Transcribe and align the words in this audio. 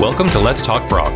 Welcome 0.00 0.28
to 0.28 0.38
Let's 0.38 0.62
Talk 0.62 0.88
Brock. 0.88 1.10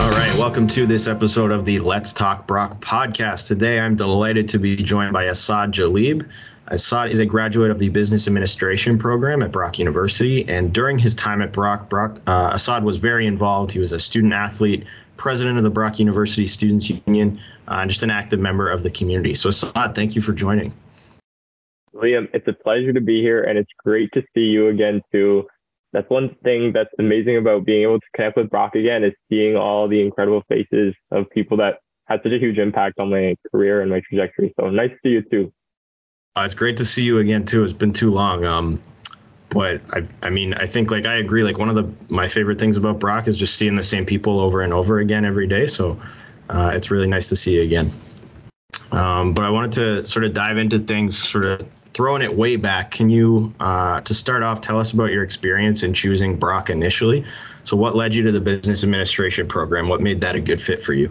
All 0.00 0.10
right, 0.10 0.34
welcome 0.38 0.66
to 0.68 0.86
this 0.86 1.06
episode 1.06 1.50
of 1.50 1.66
the 1.66 1.80
Let's 1.80 2.14
Talk 2.14 2.46
Brock 2.46 2.80
podcast. 2.80 3.46
Today, 3.46 3.78
I'm 3.78 3.94
delighted 3.94 4.48
to 4.48 4.58
be 4.58 4.76
joined 4.76 5.12
by 5.12 5.26
Asad 5.26 5.72
Jalib. 5.72 6.26
Asad 6.70 7.10
is 7.10 7.18
a 7.18 7.26
graduate 7.26 7.70
of 7.70 7.78
the 7.78 7.90
Business 7.90 8.26
Administration 8.26 8.96
program 8.96 9.42
at 9.42 9.52
Brock 9.52 9.78
University, 9.78 10.48
and 10.48 10.72
during 10.72 10.98
his 10.98 11.14
time 11.14 11.42
at 11.42 11.52
Brock, 11.52 11.90
Brock 11.90 12.22
uh, 12.26 12.52
Asad 12.54 12.82
was 12.82 12.96
very 12.96 13.26
involved. 13.26 13.70
He 13.70 13.78
was 13.78 13.92
a 13.92 14.00
student 14.00 14.32
athlete, 14.32 14.82
president 15.18 15.58
of 15.58 15.62
the 15.62 15.68
Brock 15.68 15.98
University 15.98 16.46
Students 16.46 16.88
Union, 16.88 17.38
uh, 17.68 17.80
and 17.80 17.90
just 17.90 18.02
an 18.02 18.08
active 18.08 18.40
member 18.40 18.70
of 18.70 18.82
the 18.82 18.90
community. 18.90 19.34
So, 19.34 19.50
Asad, 19.50 19.94
thank 19.94 20.16
you 20.16 20.22
for 20.22 20.32
joining. 20.32 20.72
Liam, 21.94 22.28
it's 22.32 22.48
a 22.48 22.54
pleasure 22.54 22.94
to 22.94 23.00
be 23.02 23.20
here, 23.20 23.42
and 23.42 23.58
it's 23.58 23.72
great 23.84 24.08
to 24.14 24.22
see 24.34 24.40
you 24.40 24.68
again 24.68 25.02
too. 25.12 25.46
That's 25.96 26.10
one 26.10 26.36
thing 26.44 26.74
that's 26.74 26.90
amazing 26.98 27.38
about 27.38 27.64
being 27.64 27.84
able 27.84 27.98
to 27.98 28.06
connect 28.14 28.36
with 28.36 28.50
Brock 28.50 28.74
again 28.74 29.02
is 29.02 29.14
seeing 29.30 29.56
all 29.56 29.88
the 29.88 29.98
incredible 29.98 30.42
faces 30.46 30.94
of 31.10 31.24
people 31.30 31.56
that 31.56 31.78
had 32.04 32.20
such 32.22 32.32
a 32.32 32.38
huge 32.38 32.58
impact 32.58 33.00
on 33.00 33.08
my 33.08 33.34
career 33.50 33.80
and 33.80 33.90
my 33.90 34.02
trajectory. 34.06 34.52
So 34.60 34.68
nice 34.68 34.90
to 34.90 34.96
see 35.02 35.08
you 35.08 35.22
too. 35.22 35.50
Uh, 36.36 36.42
it's 36.42 36.52
great 36.52 36.76
to 36.76 36.84
see 36.84 37.02
you 37.02 37.16
again 37.16 37.46
too. 37.46 37.64
It's 37.64 37.72
been 37.72 37.94
too 37.94 38.10
long. 38.10 38.44
Um, 38.44 38.82
but 39.48 39.80
I, 39.94 40.06
I 40.20 40.28
mean, 40.28 40.52
I 40.52 40.66
think 40.66 40.90
like 40.90 41.06
I 41.06 41.14
agree. 41.14 41.42
Like 41.42 41.56
one 41.56 41.70
of 41.70 41.74
the 41.74 41.90
my 42.12 42.28
favorite 42.28 42.58
things 42.58 42.76
about 42.76 42.98
Brock 42.98 43.26
is 43.26 43.38
just 43.38 43.54
seeing 43.54 43.74
the 43.74 43.82
same 43.82 44.04
people 44.04 44.38
over 44.38 44.60
and 44.60 44.74
over 44.74 44.98
again 44.98 45.24
every 45.24 45.46
day. 45.46 45.66
So 45.66 45.98
uh, 46.50 46.72
it's 46.74 46.90
really 46.90 47.06
nice 47.06 47.30
to 47.30 47.36
see 47.36 47.54
you 47.54 47.62
again. 47.62 47.90
Um, 48.92 49.32
but 49.32 49.46
I 49.46 49.48
wanted 49.48 49.72
to 49.72 50.04
sort 50.04 50.26
of 50.26 50.34
dive 50.34 50.58
into 50.58 50.78
things, 50.78 51.16
sort 51.16 51.46
of 51.46 51.66
throwing 51.96 52.20
it 52.20 52.36
way 52.36 52.56
back. 52.56 52.90
Can 52.90 53.08
you, 53.08 53.54
uh, 53.58 54.02
to 54.02 54.14
start 54.14 54.42
off, 54.42 54.60
tell 54.60 54.78
us 54.78 54.92
about 54.92 55.12
your 55.12 55.22
experience 55.22 55.82
in 55.82 55.94
choosing 55.94 56.38
Brock 56.38 56.68
initially? 56.68 57.24
So, 57.64 57.74
what 57.74 57.96
led 57.96 58.14
you 58.14 58.22
to 58.24 58.30
the 58.30 58.40
business 58.40 58.84
administration 58.84 59.48
program? 59.48 59.88
What 59.88 60.02
made 60.02 60.20
that 60.20 60.36
a 60.36 60.40
good 60.40 60.60
fit 60.60 60.84
for 60.84 60.92
you? 60.92 61.10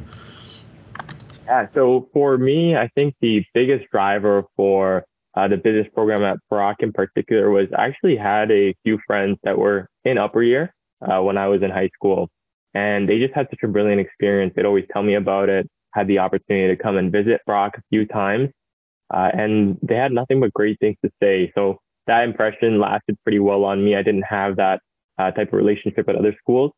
Yeah, 1.48 1.68
so 1.74 2.08
for 2.14 2.38
me, 2.38 2.76
I 2.76 2.88
think 2.94 3.16
the 3.20 3.44
biggest 3.56 3.90
driver 3.92 4.44
for 4.56 5.04
uh, 5.36 5.48
the 5.48 5.58
business 5.58 5.88
program 5.94 6.24
at 6.24 6.38
Brock 6.50 6.78
in 6.80 6.94
particular 6.94 7.50
was 7.50 7.68
I 7.76 7.88
actually 7.88 8.16
had 8.16 8.52
a 8.52 8.76
few 8.84 9.00
friends 9.08 9.38
that 9.44 9.58
were 9.58 9.88
in 10.06 10.20
upper 10.20 10.44
year 10.44 10.74
uh, 11.02 11.22
when 11.22 11.38
I 11.38 11.48
was 11.48 11.64
in 11.64 11.72
high 11.72 11.90
school. 11.96 12.30
And 12.74 13.09
they 13.09 13.20
just 13.20 13.34
had 13.34 13.48
such 13.50 13.59
a 13.64 13.68
brilliant 13.68 14.02
experience. 14.02 14.54
They'd 14.56 14.66
always 14.66 14.86
tell 14.92 15.02
me 15.02 15.16
about 15.16 15.50
it, 15.50 15.68
had 15.94 16.08
the 16.08 16.20
opportunity 16.20 16.76
to 16.76 16.81
come 16.81 16.98
and 16.98 17.12
visit 17.12 17.42
Brock 17.46 17.74
a 17.78 17.81
few 17.90 18.06
times. 18.06 18.50
Uh, 19.14 19.30
and 19.34 19.78
they 19.81 19.95
had 19.95 20.11
nothing 20.11 20.39
but 20.39 20.53
great 20.53 20.80
things 20.80 20.98
to 21.03 21.11
say. 21.22 21.52
So 21.56 21.80
that 22.08 22.23
impression 22.23 22.80
lasted 22.80 23.17
pretty 23.23 23.39
well 23.39 23.64
on 23.64 23.84
me. 23.84 23.95
I 23.95 24.03
didn't 24.03 24.23
have 24.23 24.58
that 24.58 24.81
uh, 25.17 25.31
type 25.31 25.50
of 25.50 25.53
relationship 25.53 26.08
at 26.09 26.16
other 26.16 26.36
schools. 26.39 26.72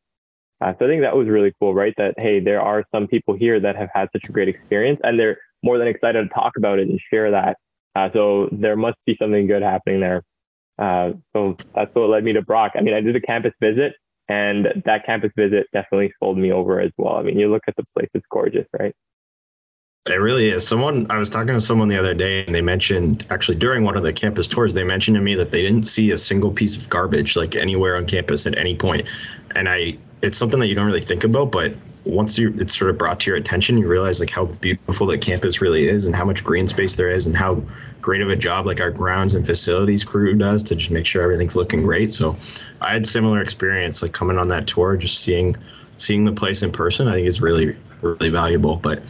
Uh, 0.60 0.74
so 0.78 0.86
I 0.86 0.88
think 0.90 1.02
that 1.04 1.16
was 1.16 1.28
really 1.28 1.54
cool, 1.60 1.74
right? 1.74 1.94
That, 1.98 2.16
hey, 2.18 2.40
there 2.40 2.62
are 2.62 2.84
some 2.94 3.08
people 3.08 3.36
here 3.36 3.60
that 3.60 3.76
have 3.76 3.90
had 3.94 4.10
such 4.12 4.28
a 4.28 4.32
great 4.32 4.50
experience 4.50 5.00
and 5.04 5.20
they're 5.20 5.38
more 5.64 5.78
than 5.78 5.88
excited 5.88 6.24
to 6.24 6.34
talk 6.34 6.54
about 6.58 6.80
it 6.80 6.88
and 6.88 7.00
share 7.12 7.32
that. 7.32 7.58
Uh, 7.96 8.10
so 8.14 8.50
there 8.52 8.76
must 8.76 8.98
be 9.06 9.16
something 9.20 9.48
good 9.48 9.62
happening 9.62 10.00
there. 10.00 10.24
Uh, 10.80 11.12
so 11.34 11.56
that's 11.76 11.94
what 11.94 12.10
led 12.10 12.24
me 12.24 12.34
to 12.34 12.42
Brock. 12.42 12.74
I 12.76 12.82
mean, 12.82 12.94
I 12.94 13.02
did 13.02 13.16
a 13.16 13.22
campus 13.22 13.54
visit 13.62 13.94
and 14.30 14.84
that 14.86 15.06
campus 15.06 15.32
visit 15.36 15.68
definitely 15.74 16.12
sold 16.22 16.38
me 16.38 16.52
over 16.52 16.80
as 16.80 16.92
well. 16.98 17.16
I 17.16 17.24
mean, 17.24 17.40
you 17.40 17.50
look 17.50 17.64
at 17.68 17.76
the 17.76 17.84
place, 17.96 18.10
it's 18.14 18.26
gorgeous, 18.32 18.68
right? 18.78 18.94
It 20.10 20.22
really 20.22 20.50
is. 20.50 20.66
Someone 20.66 21.06
I 21.10 21.18
was 21.18 21.30
talking 21.30 21.54
to 21.54 21.62
someone 21.62 21.88
the 21.88 21.98
other 21.98 22.14
day, 22.14 22.46
and 22.46 22.56
they 22.56 22.62
mentioned 22.62 23.26
actually 23.30 23.58
during 23.58 23.84
one 23.84 23.98
of 23.98 24.04
the 24.04 24.14
campus 24.14 24.48
tours, 24.48 24.74
they 24.74 24.84
mentioned 24.84 25.16
to 25.16 25.22
me 25.22 25.36
that 25.36 25.52
they 25.52 25.62
didn't 25.62 25.84
see 25.84 26.12
a 26.12 26.18
single 26.18 26.52
piece 26.52 26.76
of 26.76 26.90
garbage 26.90 27.36
like 27.36 27.56
anywhere 27.56 27.98
on 27.98 28.06
campus 28.06 28.46
at 28.46 28.58
any 28.58 28.76
point. 28.76 29.08
And 29.56 29.68
I, 29.68 29.98
it's 30.22 30.38
something 30.38 30.60
that 30.60 30.68
you 30.68 30.76
don't 30.76 30.86
really 30.86 31.02
think 31.02 31.24
about, 31.24 31.52
but 31.52 31.74
once 32.06 32.38
you 32.38 32.56
it's 32.58 32.78
sort 32.78 32.90
of 32.90 32.98
brought 32.98 33.20
to 33.20 33.30
your 33.30 33.38
attention, 33.38 33.78
you 33.78 33.88
realize 33.88 34.20
like 34.20 34.30
how 34.30 34.46
beautiful 34.46 35.08
the 35.08 35.18
campus 35.18 35.62
really 35.62 35.88
is, 35.88 36.06
and 36.06 36.16
how 36.16 36.24
much 36.24 36.44
green 36.44 36.68
space 36.68 36.96
there 36.96 37.10
is, 37.10 37.26
and 37.26 37.36
how 37.36 37.62
great 38.02 38.22
of 38.22 38.30
a 38.30 38.36
job 38.36 38.66
like 38.66 38.80
our 38.80 38.92
grounds 38.92 39.34
and 39.34 39.46
facilities 39.46 40.04
crew 40.06 40.34
does 40.34 40.64
to 40.64 40.76
just 40.76 40.90
make 40.90 41.06
sure 41.06 41.22
everything's 41.22 41.58
looking 41.58 41.84
great. 41.84 42.14
So, 42.14 42.38
I 42.80 42.94
had 42.94 43.06
similar 43.06 43.42
experience 43.42 44.02
like 44.02 44.14
coming 44.14 44.38
on 44.38 44.48
that 44.48 44.68
tour, 44.68 44.96
just 44.96 45.20
seeing 45.20 45.58
seeing 45.98 46.24
the 46.24 46.32
place 46.32 46.64
in 46.64 46.72
person. 46.72 47.10
I 47.10 47.16
think 47.16 47.28
is 47.28 47.42
really 47.42 47.76
really 48.02 48.30
valuable, 48.30 48.78
but 48.78 49.02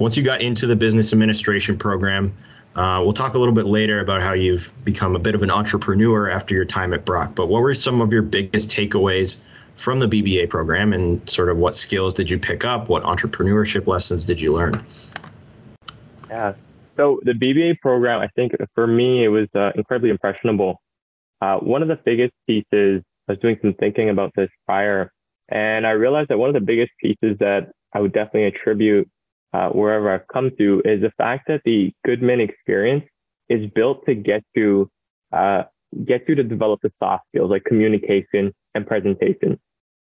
once 0.00 0.16
you 0.16 0.22
got 0.22 0.40
into 0.40 0.66
the 0.66 0.74
business 0.74 1.12
administration 1.12 1.76
program, 1.78 2.34
uh, 2.74 3.00
we'll 3.02 3.12
talk 3.12 3.34
a 3.34 3.38
little 3.38 3.54
bit 3.54 3.66
later 3.66 4.00
about 4.00 4.22
how 4.22 4.32
you've 4.32 4.72
become 4.82 5.14
a 5.14 5.18
bit 5.18 5.34
of 5.34 5.42
an 5.42 5.50
entrepreneur 5.50 6.28
after 6.28 6.54
your 6.54 6.64
time 6.64 6.94
at 6.94 7.04
Brock. 7.04 7.34
But 7.34 7.48
what 7.48 7.60
were 7.60 7.74
some 7.74 8.00
of 8.00 8.10
your 8.12 8.22
biggest 8.22 8.70
takeaways 8.70 9.36
from 9.76 10.00
the 10.00 10.06
BBA 10.06 10.48
program 10.48 10.94
and 10.94 11.28
sort 11.28 11.50
of 11.50 11.58
what 11.58 11.76
skills 11.76 12.14
did 12.14 12.30
you 12.30 12.38
pick 12.38 12.64
up? 12.64 12.88
What 12.88 13.02
entrepreneurship 13.02 13.86
lessons 13.86 14.24
did 14.24 14.40
you 14.40 14.54
learn? 14.54 14.84
Yeah. 16.30 16.54
So 16.96 17.20
the 17.24 17.32
BBA 17.32 17.80
program, 17.80 18.20
I 18.20 18.28
think 18.28 18.52
for 18.74 18.86
me, 18.86 19.24
it 19.24 19.28
was 19.28 19.48
uh, 19.54 19.72
incredibly 19.74 20.10
impressionable. 20.10 20.80
Uh, 21.42 21.58
one 21.58 21.82
of 21.82 21.88
the 21.88 21.98
biggest 22.04 22.32
pieces, 22.46 23.02
I 23.28 23.32
was 23.32 23.38
doing 23.40 23.58
some 23.60 23.74
thinking 23.74 24.08
about 24.08 24.32
this 24.34 24.48
prior, 24.66 25.12
and 25.50 25.86
I 25.86 25.90
realized 25.90 26.30
that 26.30 26.38
one 26.38 26.48
of 26.48 26.54
the 26.54 26.60
biggest 26.60 26.92
pieces 27.02 27.36
that 27.40 27.70
I 27.94 28.00
would 28.00 28.12
definitely 28.12 28.44
attribute 28.44 29.10
uh, 29.52 29.68
wherever 29.70 30.12
I've 30.12 30.26
come 30.32 30.50
to 30.58 30.82
is 30.84 31.00
the 31.00 31.12
fact 31.18 31.48
that 31.48 31.62
the 31.64 31.92
Goodman 32.04 32.40
experience 32.40 33.04
is 33.48 33.68
built 33.74 34.04
to 34.06 34.14
get 34.14 34.42
you 34.54 34.88
uh, 35.32 35.64
get 36.04 36.28
you 36.28 36.34
to 36.36 36.42
develop 36.42 36.80
the 36.82 36.92
soft 37.02 37.24
skills 37.28 37.50
like 37.50 37.64
communication 37.64 38.52
and 38.74 38.86
presentation. 38.86 39.58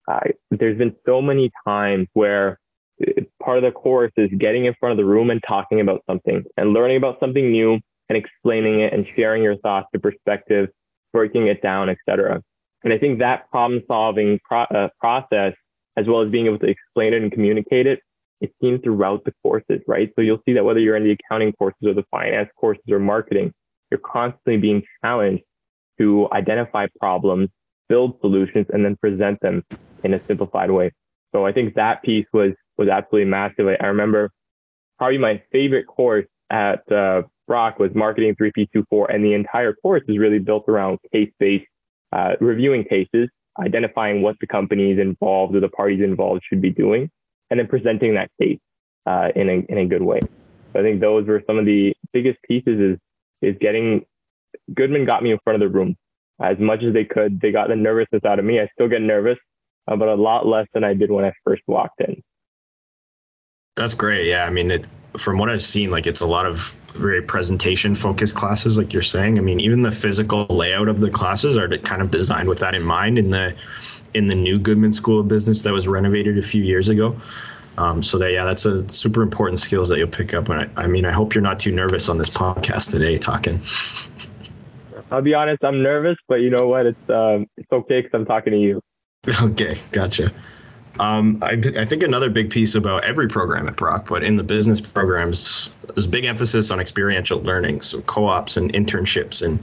Uh, 0.07 0.19
there's 0.51 0.77
been 0.77 0.95
so 1.05 1.21
many 1.21 1.51
times 1.65 2.07
where 2.13 2.59
uh, 3.01 3.21
part 3.41 3.57
of 3.57 3.63
the 3.63 3.71
course 3.71 4.11
is 4.17 4.29
getting 4.37 4.65
in 4.65 4.73
front 4.79 4.91
of 4.91 4.97
the 4.97 5.05
room 5.05 5.29
and 5.29 5.43
talking 5.47 5.81
about 5.81 6.03
something 6.09 6.43
and 6.57 6.73
learning 6.73 6.97
about 6.97 7.19
something 7.19 7.51
new 7.51 7.79
and 8.09 8.17
explaining 8.17 8.81
it 8.81 8.93
and 8.93 9.05
sharing 9.15 9.43
your 9.43 9.57
thoughts, 9.57 9.87
your 9.93 10.01
perspective, 10.01 10.69
breaking 11.11 11.47
it 11.47 11.61
down, 11.61 11.89
etc. 11.89 12.41
And 12.83 12.93
I 12.93 12.97
think 12.97 13.19
that 13.19 13.49
problem 13.49 13.81
solving 13.87 14.39
pro- 14.43 14.63
uh, 14.63 14.89
process, 14.99 15.53
as 15.97 16.05
well 16.07 16.21
as 16.21 16.29
being 16.29 16.45
able 16.45 16.59
to 16.59 16.67
explain 16.67 17.13
it 17.13 17.21
and 17.21 17.31
communicate 17.31 17.87
it, 17.87 17.99
it's 18.41 18.53
seen 18.61 18.81
throughout 18.81 19.23
the 19.25 19.33
courses, 19.41 19.81
right? 19.87 20.11
So 20.15 20.21
you'll 20.21 20.41
see 20.45 20.53
that 20.53 20.65
whether 20.65 20.79
you're 20.79 20.95
in 20.95 21.03
the 21.03 21.11
accounting 21.11 21.53
courses 21.53 21.81
or 21.83 21.93
the 21.93 22.03
finance 22.11 22.49
courses 22.59 22.83
or 22.89 22.99
marketing, 22.99 23.53
you're 23.89 23.99
constantly 23.99 24.57
being 24.57 24.83
challenged 25.03 25.43
to 25.99 26.27
identify 26.33 26.87
problems, 26.99 27.49
build 27.87 28.19
solutions, 28.21 28.67
and 28.73 28.83
then 28.83 28.97
present 28.97 29.39
them 29.41 29.63
in 30.03 30.13
a 30.13 30.21
simplified 30.27 30.71
way. 30.71 30.91
So 31.33 31.45
I 31.45 31.51
think 31.51 31.75
that 31.75 32.03
piece 32.03 32.25
was 32.33 32.51
was 32.77 32.89
absolutely 32.89 33.29
massive. 33.29 33.67
I, 33.67 33.77
I 33.81 33.87
remember 33.87 34.31
probably 34.97 35.17
my 35.17 35.41
favorite 35.51 35.87
course 35.87 36.25
at 36.49 36.89
uh, 36.91 37.23
Brock 37.47 37.79
was 37.79 37.91
Marketing 37.95 38.35
3P24, 38.35 39.13
and 39.13 39.23
the 39.23 39.33
entire 39.33 39.73
course 39.73 40.03
is 40.07 40.17
really 40.17 40.39
built 40.39 40.65
around 40.67 40.99
case-based 41.11 41.65
uh, 42.11 42.33
reviewing 42.39 42.83
cases, 42.83 43.29
identifying 43.59 44.21
what 44.21 44.35
the 44.41 44.47
companies 44.47 44.99
involved 44.99 45.55
or 45.55 45.59
the 45.59 45.69
parties 45.69 46.03
involved 46.03 46.41
should 46.47 46.61
be 46.61 46.71
doing, 46.71 47.09
and 47.49 47.59
then 47.59 47.67
presenting 47.67 48.15
that 48.15 48.29
case 48.41 48.59
uh, 49.05 49.29
in, 49.35 49.49
a, 49.49 49.71
in 49.71 49.77
a 49.77 49.85
good 49.85 50.01
way. 50.01 50.19
So 50.73 50.79
I 50.79 50.83
think 50.83 50.99
those 51.01 51.27
were 51.27 51.41
some 51.47 51.57
of 51.57 51.65
the 51.65 51.93
biggest 52.11 52.39
pieces 52.43 52.79
is, 52.79 52.97
is 53.41 53.55
getting, 53.59 54.05
Goodman 54.73 55.05
got 55.05 55.23
me 55.23 55.31
in 55.31 55.39
front 55.43 55.61
of 55.61 55.71
the 55.71 55.77
room 55.77 55.95
as 56.41 56.57
much 56.59 56.83
as 56.83 56.93
they 56.93 57.05
could. 57.05 57.39
They 57.39 57.51
got 57.51 57.69
the 57.69 57.75
nervousness 57.75 58.23
out 58.25 58.39
of 58.39 58.45
me. 58.45 58.59
I 58.59 58.67
still 58.73 58.89
get 58.89 59.01
nervous, 59.01 59.37
uh, 59.87 59.95
but 59.95 60.07
a 60.07 60.15
lot 60.15 60.45
less 60.45 60.67
than 60.73 60.83
I 60.83 60.93
did 60.93 61.11
when 61.11 61.25
I 61.25 61.33
first 61.43 61.61
walked 61.67 62.01
in. 62.01 62.21
That's 63.75 63.93
great. 63.93 64.25
Yeah. 64.27 64.45
I 64.45 64.49
mean, 64.49 64.71
it, 64.71 64.87
from 65.17 65.37
what 65.37 65.49
I've 65.49 65.63
seen, 65.63 65.89
like 65.89 66.07
it's 66.07 66.21
a 66.21 66.25
lot 66.25 66.45
of 66.45 66.75
very 66.93 67.21
presentation 67.21 67.95
focused 67.95 68.35
classes, 68.35 68.77
like 68.77 68.93
you're 68.93 69.01
saying. 69.01 69.37
I 69.37 69.41
mean, 69.41 69.59
even 69.59 69.81
the 69.81 69.91
physical 69.91 70.45
layout 70.49 70.87
of 70.87 70.99
the 70.99 71.09
classes 71.09 71.57
are 71.57 71.67
kind 71.79 72.01
of 72.01 72.11
designed 72.11 72.47
with 72.47 72.59
that 72.59 72.73
in 72.73 72.83
mind 72.83 73.17
in 73.17 73.29
the 73.29 73.55
in 74.13 74.27
the 74.27 74.35
new 74.35 74.57
Goodman 74.57 74.93
School 74.93 75.19
of 75.19 75.27
Business 75.27 75.61
that 75.63 75.73
was 75.73 75.87
renovated 75.87 76.37
a 76.37 76.41
few 76.41 76.63
years 76.63 76.87
ago. 76.89 77.15
Um, 77.77 78.01
so 78.01 78.17
that 78.19 78.31
yeah, 78.31 78.45
that's 78.45 78.65
a 78.65 78.87
super 78.89 79.21
important 79.21 79.59
skills 79.59 79.89
that 79.89 79.97
you'll 79.97 80.07
pick 80.07 80.33
up. 80.33 80.47
And 80.49 80.61
I, 80.61 80.83
I 80.83 80.87
mean, 80.87 81.05
I 81.05 81.11
hope 81.11 81.35
you're 81.35 81.41
not 81.41 81.59
too 81.59 81.71
nervous 81.71 82.07
on 82.07 82.17
this 82.17 82.29
podcast 82.29 82.91
today 82.91 83.17
talking. 83.17 83.61
I'll 85.11 85.21
be 85.21 85.33
honest, 85.33 85.63
I'm 85.63 85.83
nervous, 85.83 86.17
but 86.27 86.35
you 86.35 86.49
know 86.49 86.67
what? 86.67 86.85
It's 86.85 87.09
um, 87.09 87.47
it's 87.57 87.71
okay 87.71 88.01
because 88.01 88.11
I'm 88.13 88.25
talking 88.25 88.53
to 88.53 88.59
you. 88.59 88.81
Okay, 89.41 89.75
gotcha. 89.91 90.31
Um, 90.99 91.39
I, 91.41 91.61
I, 91.77 91.85
think 91.85 92.03
another 92.03 92.29
big 92.29 92.49
piece 92.49 92.73
about 92.73 93.03
every 93.03 93.27
program 93.27 93.67
at 93.67 93.75
Brock, 93.75 94.07
but 94.07 94.23
in 94.23 94.37
the 94.37 94.43
business 94.43 94.79
programs, 94.79 95.69
there's 95.93 96.07
big 96.07 96.23
emphasis 96.23 96.71
on 96.71 96.79
experiential 96.79 97.41
learning, 97.41 97.81
so 97.81 97.99
co-ops 98.01 98.55
and 98.55 98.71
internships 98.71 99.45
and 99.45 99.59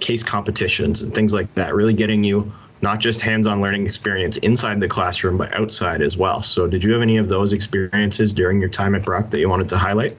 case 0.00 0.22
competitions 0.22 1.02
and 1.02 1.14
things 1.14 1.34
like 1.34 1.54
that, 1.54 1.74
really 1.74 1.92
getting 1.92 2.24
you 2.24 2.50
not 2.82 2.98
just 2.98 3.20
hands-on 3.20 3.60
learning 3.60 3.84
experience 3.84 4.38
inside 4.38 4.80
the 4.80 4.88
classroom, 4.88 5.36
but 5.36 5.52
outside 5.52 6.00
as 6.00 6.16
well. 6.16 6.42
So, 6.42 6.66
did 6.66 6.82
you 6.82 6.92
have 6.94 7.02
any 7.02 7.18
of 7.18 7.28
those 7.28 7.52
experiences 7.52 8.32
during 8.32 8.58
your 8.58 8.70
time 8.70 8.94
at 8.94 9.04
Brock 9.04 9.30
that 9.30 9.38
you 9.38 9.48
wanted 9.48 9.68
to 9.68 9.76
highlight? 9.76 10.16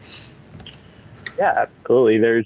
Yeah, 1.39 1.53
absolutely. 1.57 2.19
There's 2.19 2.45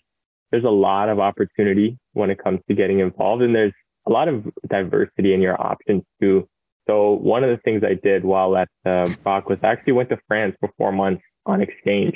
there's 0.51 0.63
a 0.63 0.69
lot 0.69 1.09
of 1.09 1.19
opportunity 1.19 1.97
when 2.13 2.29
it 2.29 2.41
comes 2.41 2.61
to 2.69 2.75
getting 2.75 2.99
involved, 2.99 3.41
and 3.41 3.53
there's 3.53 3.73
a 4.07 4.11
lot 4.11 4.29
of 4.29 4.45
diversity 4.69 5.33
in 5.33 5.41
your 5.41 5.59
options 5.61 6.03
too. 6.21 6.47
So 6.87 7.13
one 7.13 7.43
of 7.43 7.49
the 7.49 7.61
things 7.63 7.83
I 7.83 7.95
did 7.95 8.23
while 8.23 8.55
at 8.57 8.69
uh, 8.85 9.09
Brock 9.23 9.49
was 9.49 9.57
I 9.63 9.67
actually 9.67 9.93
went 9.93 10.09
to 10.09 10.17
France 10.27 10.55
for 10.59 10.69
four 10.77 10.91
months 10.91 11.23
on 11.45 11.61
exchange, 11.61 12.15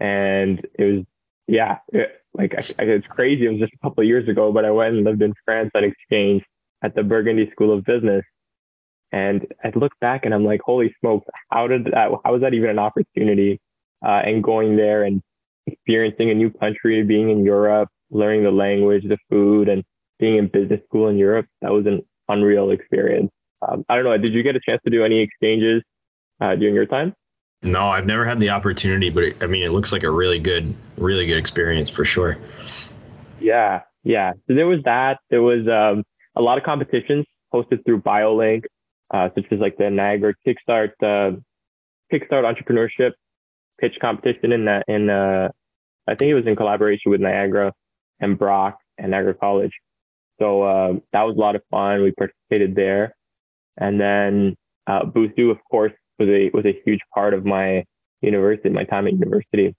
and 0.00 0.66
it 0.74 0.84
was 0.84 1.04
yeah, 1.46 1.78
it, 1.92 2.08
like 2.34 2.54
I, 2.54 2.82
it's 2.82 3.06
crazy. 3.06 3.46
It 3.46 3.50
was 3.50 3.60
just 3.60 3.72
a 3.74 3.78
couple 3.78 4.02
of 4.02 4.08
years 4.08 4.28
ago, 4.28 4.52
but 4.52 4.64
I 4.64 4.70
went 4.70 4.94
and 4.94 5.04
lived 5.04 5.22
in 5.22 5.32
France 5.44 5.70
on 5.74 5.84
exchange 5.84 6.42
at 6.82 6.94
the 6.94 7.02
Burgundy 7.02 7.48
School 7.52 7.76
of 7.76 7.84
Business, 7.84 8.24
and 9.12 9.46
I 9.62 9.70
look 9.74 9.92
back 10.00 10.24
and 10.24 10.34
I'm 10.34 10.44
like, 10.44 10.60
holy 10.64 10.94
smokes, 11.00 11.26
how 11.50 11.68
did 11.68 11.86
that? 11.86 12.10
How 12.24 12.32
was 12.32 12.42
that 12.42 12.54
even 12.54 12.70
an 12.70 12.78
opportunity? 12.78 13.60
Uh, 14.04 14.20
and 14.24 14.42
going 14.42 14.76
there 14.76 15.04
and 15.04 15.22
experiencing 15.66 16.30
a 16.30 16.34
new 16.34 16.50
country, 16.50 17.02
being 17.02 17.30
in 17.30 17.44
Europe, 17.44 17.88
learning 18.10 18.44
the 18.44 18.50
language, 18.50 19.04
the 19.08 19.18
food, 19.30 19.68
and 19.68 19.82
being 20.18 20.36
in 20.36 20.48
business 20.48 20.80
school 20.86 21.08
in 21.08 21.16
Europe, 21.16 21.46
that 21.62 21.72
was 21.72 21.86
an 21.86 22.02
unreal 22.28 22.70
experience. 22.70 23.30
Um, 23.62 23.84
I 23.88 23.96
don't 23.96 24.04
know. 24.04 24.16
Did 24.18 24.32
you 24.32 24.42
get 24.42 24.56
a 24.56 24.60
chance 24.60 24.80
to 24.84 24.90
do 24.90 25.04
any 25.04 25.20
exchanges 25.20 25.82
uh, 26.40 26.54
during 26.56 26.74
your 26.74 26.86
time? 26.86 27.14
No, 27.62 27.86
I've 27.86 28.06
never 28.06 28.24
had 28.24 28.38
the 28.38 28.50
opportunity, 28.50 29.10
but 29.10 29.24
it, 29.24 29.42
I 29.42 29.46
mean, 29.46 29.62
it 29.62 29.70
looks 29.70 29.92
like 29.92 30.02
a 30.02 30.10
really 30.10 30.38
good, 30.38 30.74
really 30.98 31.26
good 31.26 31.38
experience 31.38 31.88
for 31.88 32.04
sure. 32.04 32.36
Yeah, 33.40 33.82
yeah. 34.04 34.32
So 34.46 34.54
there 34.54 34.66
was 34.66 34.82
that. 34.84 35.18
There 35.30 35.42
was 35.42 35.66
um, 35.66 36.04
a 36.36 36.42
lot 36.42 36.58
of 36.58 36.64
competitions 36.64 37.24
hosted 37.52 37.84
through 37.84 38.02
BioLinc, 38.02 38.64
uh, 39.12 39.30
such 39.34 39.46
as 39.50 39.58
like 39.58 39.78
the 39.78 39.90
Niagara 39.90 40.34
Kickstart, 40.46 40.90
uh, 41.02 41.36
Kickstart 42.12 42.44
Entrepreneurship 42.44 43.12
Pitch 43.80 43.94
Competition 44.00 44.52
in 44.52 44.64
that 44.66 44.84
in 44.88 45.10
uh, 45.10 45.48
I 46.06 46.14
think 46.14 46.30
it 46.30 46.34
was 46.34 46.46
in 46.46 46.56
collaboration 46.56 47.10
with 47.10 47.20
Niagara 47.20 47.72
and 48.20 48.38
Brock 48.38 48.78
and 48.98 49.10
Niagara 49.10 49.34
College. 49.34 49.72
So 50.38 50.62
uh, 50.62 50.92
that 51.12 51.22
was 51.22 51.36
a 51.36 51.40
lot 51.40 51.56
of 51.56 51.62
fun. 51.70 52.02
We 52.02 52.12
participated 52.12 52.74
there, 52.74 53.15
and 53.78 54.00
then 54.00 54.56
uh, 54.86 55.04
BUSU, 55.04 55.50
of 55.50 55.58
course, 55.70 55.92
was 56.18 56.28
a 56.28 56.50
was 56.54 56.64
a 56.64 56.80
huge 56.84 57.00
part 57.14 57.34
of 57.34 57.44
my 57.44 57.84
university, 58.22 58.68
my 58.70 58.84
time 58.84 59.06
at 59.06 59.14
university. 59.14 59.74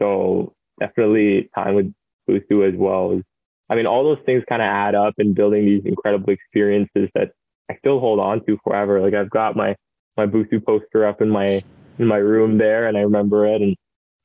So 0.00 0.52
definitely 0.80 1.48
time 1.54 1.74
with 1.74 1.92
BUSU 2.28 2.68
as 2.68 2.74
well. 2.76 3.20
I 3.68 3.74
mean, 3.74 3.86
all 3.86 4.04
those 4.04 4.24
things 4.26 4.42
kind 4.48 4.62
of 4.62 4.66
add 4.66 4.94
up 4.94 5.14
in 5.18 5.34
building 5.34 5.64
these 5.64 5.82
incredible 5.84 6.32
experiences 6.32 7.08
that 7.14 7.32
I 7.70 7.76
still 7.78 8.00
hold 8.00 8.20
on 8.20 8.44
to 8.46 8.58
forever. 8.64 9.00
Like 9.00 9.14
I've 9.14 9.30
got 9.30 9.56
my 9.56 9.74
my 10.16 10.26
BUSU 10.26 10.64
poster 10.64 11.06
up 11.06 11.20
in 11.20 11.30
my 11.30 11.60
in 11.98 12.06
my 12.06 12.18
room 12.18 12.58
there, 12.58 12.86
and 12.86 12.96
I 12.96 13.00
remember 13.00 13.46
it, 13.46 13.62
and 13.62 13.76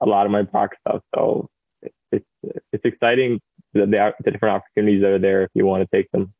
a 0.01 0.05
lot 0.05 0.25
of 0.25 0.31
my 0.31 0.43
Brock 0.43 0.71
stuff. 0.87 1.01
So 1.15 1.49
it's 2.11 2.25
it's 2.43 2.85
exciting 2.85 3.39
the, 3.73 3.85
the 4.23 4.31
different 4.31 4.55
opportunities 4.55 5.01
that 5.01 5.11
are 5.11 5.19
there 5.19 5.43
if 5.43 5.49
you 5.53 5.65
want 5.65 5.87
to 5.89 5.97
take 5.97 6.09
them. 6.11 6.33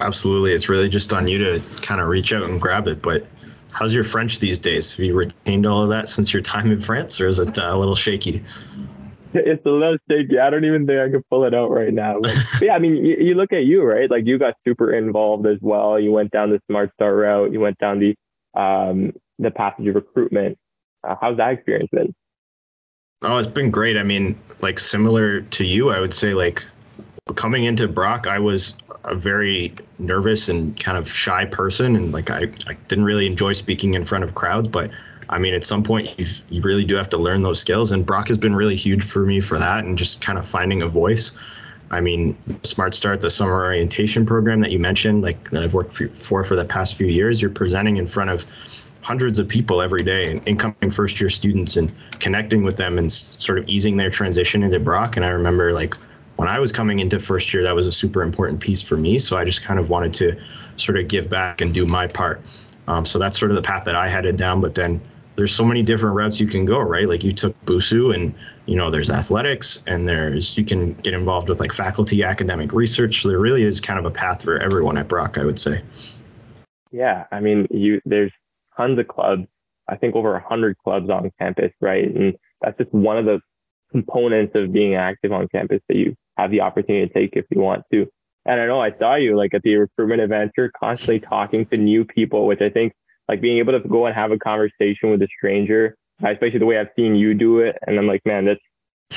Absolutely, 0.00 0.52
it's 0.52 0.68
really 0.68 0.88
just 0.88 1.12
on 1.12 1.26
you 1.26 1.38
to 1.38 1.62
kind 1.82 2.00
of 2.00 2.08
reach 2.08 2.32
out 2.32 2.44
and 2.44 2.60
grab 2.60 2.86
it. 2.86 3.02
But 3.02 3.26
how's 3.72 3.94
your 3.94 4.04
French 4.04 4.38
these 4.38 4.58
days? 4.58 4.92
Have 4.92 5.00
you 5.00 5.14
retained 5.14 5.66
all 5.66 5.82
of 5.82 5.88
that 5.88 6.08
since 6.08 6.32
your 6.32 6.42
time 6.42 6.70
in 6.70 6.78
France, 6.78 7.20
or 7.20 7.28
is 7.28 7.38
it 7.38 7.58
uh, 7.58 7.70
a 7.70 7.78
little 7.78 7.96
shaky? 7.96 8.42
It's 9.34 9.64
a 9.66 9.70
little 9.70 9.98
shaky. 10.10 10.38
I 10.38 10.50
don't 10.50 10.64
even 10.64 10.86
think 10.86 11.00
I 11.00 11.10
can 11.10 11.22
pull 11.30 11.44
it 11.44 11.54
out 11.54 11.70
right 11.70 11.92
now. 11.92 12.18
But, 12.20 12.34
yeah, 12.62 12.74
I 12.74 12.78
mean, 12.78 12.96
you, 13.04 13.16
you, 13.18 13.34
look 13.34 13.52
at 13.52 13.64
you, 13.64 13.82
right? 13.82 14.10
Like 14.10 14.26
you 14.26 14.38
got 14.38 14.54
super 14.66 14.94
involved 14.94 15.46
as 15.46 15.58
well. 15.60 16.00
You 16.00 16.12
went 16.12 16.30
down 16.30 16.50
the 16.50 16.60
Smart 16.70 16.92
Start 16.94 17.16
route. 17.16 17.52
You 17.52 17.60
went 17.60 17.78
down 17.78 17.98
the 17.98 18.14
um, 18.58 19.12
the 19.38 19.50
passage 19.50 19.86
of 19.86 19.94
recruitment. 19.94 20.58
Uh, 21.06 21.14
how's 21.20 21.36
that 21.36 21.52
experience 21.52 21.90
been? 21.92 22.14
Oh, 23.22 23.36
it's 23.38 23.48
been 23.48 23.70
great. 23.70 23.96
I 23.96 24.02
mean, 24.02 24.38
like 24.60 24.78
similar 24.78 25.42
to 25.42 25.64
you, 25.64 25.90
I 25.90 26.00
would 26.00 26.14
say 26.14 26.34
like 26.34 26.64
coming 27.36 27.64
into 27.64 27.88
Brock, 27.88 28.26
I 28.26 28.38
was 28.38 28.74
a 29.04 29.14
very 29.14 29.74
nervous 29.98 30.48
and 30.48 30.78
kind 30.78 30.98
of 30.98 31.10
shy 31.10 31.44
person, 31.44 31.96
and 31.96 32.12
like 32.12 32.30
I, 32.30 32.50
I 32.66 32.74
didn't 32.88 33.04
really 33.04 33.26
enjoy 33.26 33.52
speaking 33.52 33.94
in 33.94 34.04
front 34.04 34.24
of 34.24 34.34
crowds. 34.34 34.68
But 34.68 34.90
I 35.28 35.38
mean, 35.38 35.54
at 35.54 35.64
some 35.64 35.82
point, 35.82 36.18
you 36.18 36.26
you 36.48 36.62
really 36.62 36.84
do 36.84 36.94
have 36.96 37.08
to 37.10 37.18
learn 37.18 37.42
those 37.42 37.60
skills, 37.60 37.92
and 37.92 38.04
Brock 38.04 38.28
has 38.28 38.38
been 38.38 38.54
really 38.54 38.76
huge 38.76 39.04
for 39.04 39.24
me 39.24 39.40
for 39.40 39.58
that, 39.58 39.84
and 39.84 39.96
just 39.96 40.20
kind 40.20 40.38
of 40.38 40.46
finding 40.46 40.82
a 40.82 40.88
voice. 40.88 41.32
I 41.90 42.00
mean, 42.00 42.36
Smart 42.64 42.94
Start, 42.94 43.22
the 43.22 43.30
summer 43.30 43.64
orientation 43.64 44.26
program 44.26 44.60
that 44.60 44.70
you 44.70 44.78
mentioned, 44.78 45.22
like 45.22 45.50
that 45.50 45.62
I've 45.62 45.74
worked 45.74 45.94
for 45.94 46.44
for 46.44 46.56
the 46.56 46.64
past 46.64 46.96
few 46.96 47.06
years, 47.06 47.40
you're 47.40 47.50
presenting 47.50 47.96
in 47.96 48.06
front 48.06 48.30
of 48.30 48.44
hundreds 49.00 49.38
of 49.38 49.48
people 49.48 49.80
every 49.80 50.02
day, 50.02 50.30
and 50.30 50.46
incoming 50.46 50.90
first 50.90 51.20
year 51.20 51.30
students, 51.30 51.76
and 51.76 51.92
connecting 52.20 52.62
with 52.62 52.76
them 52.76 52.98
and 52.98 53.10
sort 53.12 53.58
of 53.58 53.68
easing 53.68 53.96
their 53.96 54.10
transition 54.10 54.62
into 54.62 54.78
Brock. 54.80 55.16
And 55.16 55.24
I 55.24 55.30
remember 55.30 55.72
like 55.72 55.94
when 56.38 56.46
I 56.46 56.60
was 56.60 56.70
coming 56.70 57.00
into 57.00 57.18
first 57.18 57.52
year, 57.52 57.64
that 57.64 57.74
was 57.74 57.88
a 57.88 57.92
super 57.92 58.22
important 58.22 58.60
piece 58.60 58.80
for 58.80 58.96
me. 58.96 59.18
So 59.18 59.36
I 59.36 59.44
just 59.44 59.64
kind 59.64 59.80
of 59.80 59.90
wanted 59.90 60.12
to 60.14 60.40
sort 60.76 60.96
of 60.96 61.08
give 61.08 61.28
back 61.28 61.60
and 61.60 61.74
do 61.74 61.84
my 61.84 62.06
part. 62.06 62.40
Um, 62.86 63.04
so 63.04 63.18
that's 63.18 63.36
sort 63.36 63.50
of 63.50 63.56
the 63.56 63.62
path 63.62 63.84
that 63.86 63.96
I 63.96 64.08
headed 64.08 64.36
down. 64.36 64.60
But 64.60 64.76
then 64.76 65.00
there's 65.34 65.52
so 65.52 65.64
many 65.64 65.82
different 65.82 66.14
routes 66.14 66.38
you 66.38 66.46
can 66.46 66.64
go, 66.64 66.78
right? 66.78 67.08
Like 67.08 67.24
you 67.24 67.32
took 67.32 67.60
BUSU, 67.64 68.14
and 68.14 68.32
you 68.66 68.76
know 68.76 68.88
there's 68.88 69.10
athletics 69.10 69.82
and 69.88 70.08
there's 70.08 70.56
you 70.56 70.64
can 70.64 70.92
get 70.94 71.12
involved 71.12 71.48
with 71.48 71.58
like 71.58 71.72
faculty 71.72 72.22
academic 72.22 72.72
research. 72.72 73.22
So 73.22 73.28
there 73.30 73.40
really 73.40 73.64
is 73.64 73.80
kind 73.80 73.98
of 73.98 74.04
a 74.04 74.10
path 74.10 74.44
for 74.44 74.60
everyone 74.60 74.96
at 74.96 75.08
Brock, 75.08 75.38
I 75.38 75.44
would 75.44 75.58
say. 75.58 75.82
Yeah, 76.92 77.24
I 77.32 77.40
mean, 77.40 77.66
you 77.68 78.00
there's 78.04 78.32
tons 78.76 78.96
of 79.00 79.08
clubs. 79.08 79.48
I 79.88 79.96
think 79.96 80.14
over 80.14 80.36
a 80.36 80.48
hundred 80.48 80.78
clubs 80.78 81.10
on 81.10 81.32
campus, 81.40 81.72
right? 81.80 82.04
And 82.04 82.36
that's 82.60 82.78
just 82.78 82.94
one 82.94 83.18
of 83.18 83.24
the 83.24 83.40
components 83.90 84.52
of 84.54 84.72
being 84.72 84.94
active 84.94 85.32
on 85.32 85.48
campus 85.48 85.80
that 85.88 85.96
you 85.96 86.14
have 86.38 86.50
the 86.50 86.60
opportunity 86.60 87.06
to 87.06 87.12
take 87.12 87.30
if 87.34 87.44
you 87.50 87.60
want 87.60 87.84
to. 87.92 88.06
And 88.46 88.60
I 88.60 88.66
know 88.66 88.80
I 88.80 88.96
saw 88.98 89.16
you 89.16 89.36
like 89.36 89.52
at 89.52 89.62
the 89.62 89.74
recruitment 89.76 90.22
event, 90.22 90.52
you're 90.56 90.70
constantly 90.70 91.20
talking 91.20 91.66
to 91.66 91.76
new 91.76 92.04
people, 92.04 92.46
which 92.46 92.62
I 92.62 92.70
think 92.70 92.94
like 93.28 93.42
being 93.42 93.58
able 93.58 93.78
to 93.78 93.86
go 93.86 94.06
and 94.06 94.14
have 94.14 94.32
a 94.32 94.38
conversation 94.38 95.10
with 95.10 95.20
a 95.20 95.28
stranger, 95.36 95.96
especially 96.24 96.58
the 96.58 96.66
way 96.66 96.78
I've 96.78 96.88
seen 96.96 97.14
you 97.14 97.34
do 97.34 97.58
it. 97.58 97.76
And 97.86 97.98
I'm 97.98 98.06
like, 98.06 98.22
man, 98.24 98.46
that's, 98.46 98.60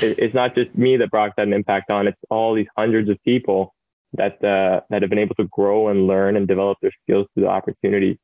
it's 0.02 0.34
not 0.34 0.54
just 0.54 0.76
me 0.76 0.96
that 0.98 1.10
Brock's 1.10 1.34
had 1.38 1.48
an 1.48 1.54
impact 1.54 1.90
on, 1.90 2.06
it's 2.06 2.18
all 2.30 2.54
these 2.54 2.66
hundreds 2.76 3.08
of 3.08 3.16
people 3.24 3.74
that, 4.14 4.42
uh, 4.44 4.80
that 4.90 5.00
have 5.02 5.08
been 5.08 5.18
able 5.18 5.34
to 5.36 5.48
grow 5.50 5.88
and 5.88 6.06
learn 6.06 6.36
and 6.36 6.46
develop 6.46 6.78
their 6.82 6.92
skills 7.02 7.26
through 7.32 7.44
the 7.44 7.48
opportunities. 7.48 8.18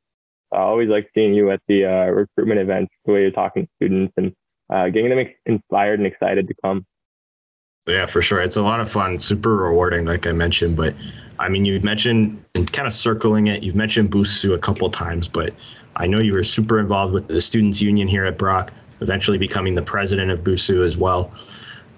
I 0.51 0.57
always 0.57 0.89
like 0.89 1.09
seeing 1.15 1.33
you 1.33 1.51
at 1.51 1.61
the 1.67 1.85
uh, 1.85 2.05
recruitment 2.11 2.59
events, 2.59 2.91
the 3.05 3.13
way 3.13 3.21
you're 3.21 3.31
talking 3.31 3.63
to 3.63 3.69
students 3.77 4.13
and 4.17 4.33
uh, 4.69 4.89
getting 4.89 5.09
them 5.09 5.25
inspired 5.45 5.99
and 5.99 6.07
excited 6.07 6.47
to 6.47 6.53
come. 6.63 6.85
Yeah, 7.87 8.05
for 8.05 8.21
sure. 8.21 8.39
It's 8.39 8.57
a 8.57 8.61
lot 8.61 8.79
of 8.79 8.91
fun, 8.91 9.19
super 9.19 9.55
rewarding, 9.55 10.05
like 10.05 10.27
I 10.27 10.31
mentioned. 10.31 10.77
But 10.77 10.95
I 11.39 11.49
mean, 11.49 11.65
you 11.65 11.79
mentioned 11.81 12.43
and 12.55 12.71
kind 12.71 12.87
of 12.87 12.93
circling 12.93 13.47
it, 13.47 13.63
you've 13.63 13.75
mentioned 13.75 14.11
BUSU 14.11 14.53
a 14.53 14.59
couple 14.59 14.89
times, 14.89 15.27
but 15.27 15.53
I 15.95 16.05
know 16.05 16.19
you 16.19 16.33
were 16.33 16.43
super 16.43 16.79
involved 16.79 17.13
with 17.13 17.27
the 17.27 17.41
Students 17.41 17.81
Union 17.81 18.07
here 18.07 18.25
at 18.25 18.37
Brock, 18.37 18.71
eventually 19.01 19.37
becoming 19.37 19.75
the 19.75 19.81
president 19.81 20.31
of 20.31 20.41
BUSU 20.41 20.85
as 20.85 20.97
well 20.97 21.31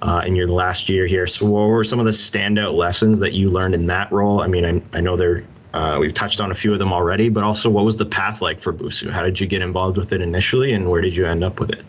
uh, 0.01 0.23
in 0.25 0.35
your 0.35 0.47
last 0.47 0.89
year 0.89 1.05
here. 1.05 1.27
So, 1.27 1.45
what 1.45 1.67
were 1.67 1.83
some 1.83 1.99
of 1.99 2.05
the 2.05 2.11
standout 2.11 2.73
lessons 2.73 3.19
that 3.19 3.33
you 3.33 3.49
learned 3.49 3.75
in 3.75 3.87
that 3.87 4.11
role? 4.11 4.41
I 4.41 4.47
mean, 4.47 4.65
I, 4.65 4.97
I 4.97 5.01
know 5.01 5.15
there 5.15 5.45
uh, 5.73 5.97
we've 5.99 6.13
touched 6.13 6.41
on 6.41 6.51
a 6.51 6.55
few 6.55 6.73
of 6.73 6.79
them 6.79 6.91
already, 6.91 7.29
but 7.29 7.43
also 7.43 7.69
what 7.69 7.85
was 7.85 7.97
the 7.97 8.05
path 8.05 8.41
like 8.41 8.59
for 8.59 8.73
BUSU? 8.73 9.09
How 9.09 9.23
did 9.23 9.39
you 9.39 9.47
get 9.47 9.61
involved 9.61 9.97
with 9.97 10.13
it 10.13 10.21
initially, 10.21 10.73
and 10.73 10.89
where 10.89 11.01
did 11.01 11.15
you 11.15 11.25
end 11.25 11.43
up 11.43 11.59
with 11.59 11.71
it? 11.71 11.83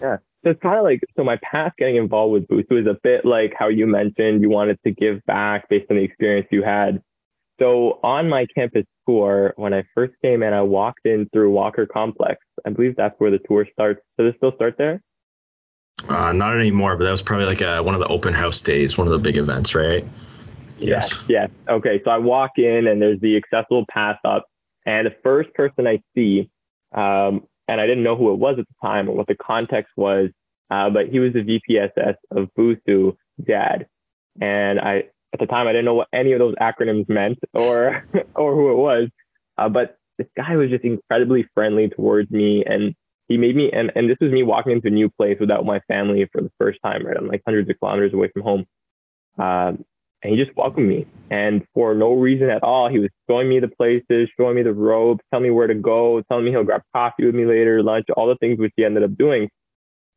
Yeah, 0.00 0.18
so 0.44 0.50
it's 0.50 0.60
kind 0.62 0.76
of 0.76 0.84
like 0.84 1.00
so. 1.16 1.24
My 1.24 1.38
path 1.42 1.72
getting 1.78 1.96
involved 1.96 2.32
with 2.32 2.48
BUSU 2.48 2.84
was 2.84 2.86
a 2.86 2.98
bit 3.02 3.24
like 3.24 3.52
how 3.58 3.68
you 3.68 3.86
mentioned 3.86 4.40
you 4.40 4.50
wanted 4.50 4.78
to 4.84 4.92
give 4.92 5.24
back 5.26 5.68
based 5.68 5.86
on 5.90 5.96
the 5.96 6.02
experience 6.02 6.46
you 6.50 6.62
had. 6.62 7.02
So 7.60 7.98
on 8.04 8.28
my 8.28 8.46
campus 8.54 8.84
tour, 9.06 9.52
when 9.56 9.74
I 9.74 9.82
first 9.94 10.14
came 10.22 10.44
in, 10.44 10.52
I 10.52 10.62
walked 10.62 11.04
in 11.06 11.28
through 11.32 11.50
Walker 11.50 11.86
Complex. 11.86 12.38
I 12.64 12.70
believe 12.70 12.94
that's 12.96 13.16
where 13.18 13.32
the 13.32 13.40
tour 13.48 13.66
starts. 13.72 14.00
Does 14.16 14.32
it 14.32 14.36
still 14.36 14.52
start 14.54 14.76
there? 14.78 15.02
Uh, 16.08 16.32
not 16.32 16.56
anymore, 16.56 16.96
but 16.96 17.04
that 17.04 17.10
was 17.10 17.22
probably 17.22 17.46
like 17.46 17.60
a, 17.60 17.82
one 17.82 17.94
of 17.94 18.00
the 18.00 18.06
open 18.06 18.32
house 18.32 18.60
days, 18.60 18.96
one 18.96 19.08
of 19.08 19.12
the 19.12 19.18
big 19.18 19.36
events, 19.36 19.74
right? 19.74 20.04
Yes. 20.78 21.24
Yes. 21.28 21.50
Okay. 21.68 22.00
So 22.04 22.12
I 22.12 22.18
walk 22.18 22.52
in 22.56 22.86
and 22.86 23.02
there's 23.02 23.18
the 23.20 23.36
accessible 23.36 23.84
path 23.90 24.18
up, 24.24 24.46
and 24.86 25.06
the 25.08 25.14
first 25.24 25.52
person 25.54 25.88
I 25.88 26.00
see, 26.14 26.48
um, 26.94 27.42
and 27.68 27.80
I 27.80 27.86
didn't 27.86 28.02
know 28.02 28.16
who 28.16 28.32
it 28.32 28.38
was 28.38 28.58
at 28.58 28.66
the 28.66 28.86
time 28.86 29.08
or 29.08 29.12
what 29.12 29.26
the 29.26 29.36
context 29.36 29.92
was, 29.96 30.30
uh, 30.70 30.90
but 30.90 31.08
he 31.08 31.18
was 31.18 31.32
the 31.32 31.40
VPSS 31.70 32.14
of 32.30 32.48
BUSU 32.58 33.16
dad, 33.46 33.86
and 34.40 34.80
I 34.80 35.04
at 35.32 35.40
the 35.40 35.46
time 35.46 35.66
I 35.66 35.72
didn't 35.72 35.84
know 35.84 35.94
what 35.94 36.08
any 36.12 36.32
of 36.32 36.38
those 36.38 36.54
acronyms 36.56 37.08
meant 37.08 37.38
or 37.52 38.04
or 38.34 38.54
who 38.54 38.72
it 38.72 38.76
was, 38.76 39.08
uh, 39.58 39.68
but 39.68 39.98
this 40.18 40.28
guy 40.36 40.56
was 40.56 40.70
just 40.70 40.84
incredibly 40.84 41.46
friendly 41.54 41.88
towards 41.88 42.30
me. 42.30 42.64
And 42.64 42.94
he 43.28 43.38
made 43.38 43.56
me 43.56 43.70
and, 43.72 43.92
and 43.94 44.10
this 44.10 44.18
was 44.20 44.32
me 44.32 44.42
walking 44.42 44.72
into 44.72 44.88
a 44.88 44.90
new 44.90 45.08
place 45.10 45.38
without 45.40 45.64
my 45.64 45.80
family 45.88 46.28
for 46.32 46.42
the 46.42 46.50
first 46.58 46.78
time 46.84 47.06
right? 47.06 47.16
I'm 47.16 47.28
like 47.28 47.42
hundreds 47.46 47.70
of 47.70 47.78
kilometers 47.78 48.12
away 48.12 48.30
from 48.32 48.42
home. 48.42 48.66
Um, 49.38 49.84
and 50.22 50.32
he 50.32 50.42
just 50.42 50.56
welcomed 50.56 50.88
me. 50.88 51.06
And 51.30 51.64
for 51.74 51.94
no 51.94 52.14
reason 52.14 52.50
at 52.50 52.62
all, 52.62 52.88
he 52.88 52.98
was 52.98 53.10
showing 53.28 53.48
me 53.48 53.60
the 53.60 53.68
places, 53.68 54.28
showing 54.36 54.56
me 54.56 54.62
the 54.62 54.72
ropes, 54.72 55.24
telling 55.30 55.44
me 55.44 55.50
where 55.50 55.66
to 55.66 55.74
go, 55.74 56.22
telling 56.22 56.44
me 56.44 56.50
he'll 56.50 56.64
grab 56.64 56.82
coffee 56.94 57.26
with 57.26 57.34
me 57.34 57.44
later, 57.44 57.82
lunch, 57.82 58.06
all 58.16 58.26
the 58.26 58.36
things 58.36 58.58
which 58.58 58.72
he 58.76 58.84
ended 58.84 59.04
up 59.04 59.16
doing. 59.16 59.48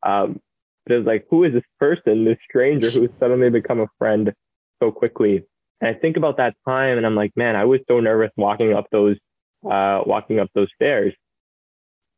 Um, 0.04 0.40
but 0.86 0.96
it 0.96 0.98
was 0.98 1.06
like, 1.08 1.26
who 1.30 1.44
is 1.44 1.54
this 1.54 1.64
person, 1.80 2.26
this 2.26 2.38
stranger 2.50 2.90
who's 2.90 3.10
suddenly 3.20 3.50
become 3.50 3.80
a 3.80 3.88
friend 4.00 4.34
so 4.82 4.92
quickly? 4.92 5.46
And 5.80 5.96
I 5.96 6.00
think 6.00 6.18
about 6.18 6.38
that 6.38 6.56
time 6.68 6.98
and 6.98 7.06
I'm 7.06 7.16
like, 7.16 7.32
man, 7.36 7.56
I 7.56 7.66
was 7.66 7.82
so 7.88 8.00
nervous 8.00 8.32
walking 8.38 8.74
up 8.74 8.88
those, 8.92 9.18
uh, 9.66 10.02
walking 10.06 10.40
up 10.40 10.50
those 10.56 10.70
stairs. 10.74 11.14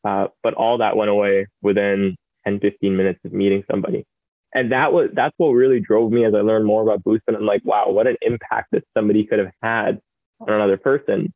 Uh, 0.05 0.27
but 0.41 0.53
all 0.53 0.77
that 0.77 0.95
went 0.95 1.09
away 1.09 1.47
within 1.61 2.15
10, 2.45 2.59
15 2.59 2.95
minutes 2.95 3.19
of 3.25 3.33
meeting 3.33 3.63
somebody. 3.69 4.05
And 4.53 4.71
that 4.71 4.93
was, 4.93 5.09
that's 5.13 5.33
what 5.37 5.49
really 5.49 5.79
drove 5.79 6.11
me 6.11 6.25
as 6.25 6.33
I 6.35 6.41
learned 6.41 6.65
more 6.65 6.83
about 6.83 7.03
BUSU. 7.03 7.19
And 7.27 7.37
I'm 7.37 7.45
like, 7.45 7.61
wow, 7.65 7.89
what 7.89 8.07
an 8.07 8.17
impact 8.21 8.69
that 8.71 8.83
somebody 8.95 9.25
could 9.25 9.39
have 9.39 9.51
had 9.61 9.99
on 10.39 10.53
another 10.53 10.77
person. 10.77 11.33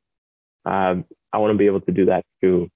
Um, 0.66 1.06
I 1.34 1.40
want 1.40 1.52
to 1.52 1.58
be 1.58 1.66
able 1.66 1.82
to 1.82 1.92
do 1.92 2.06
that 2.06 2.24
too. 2.42 2.70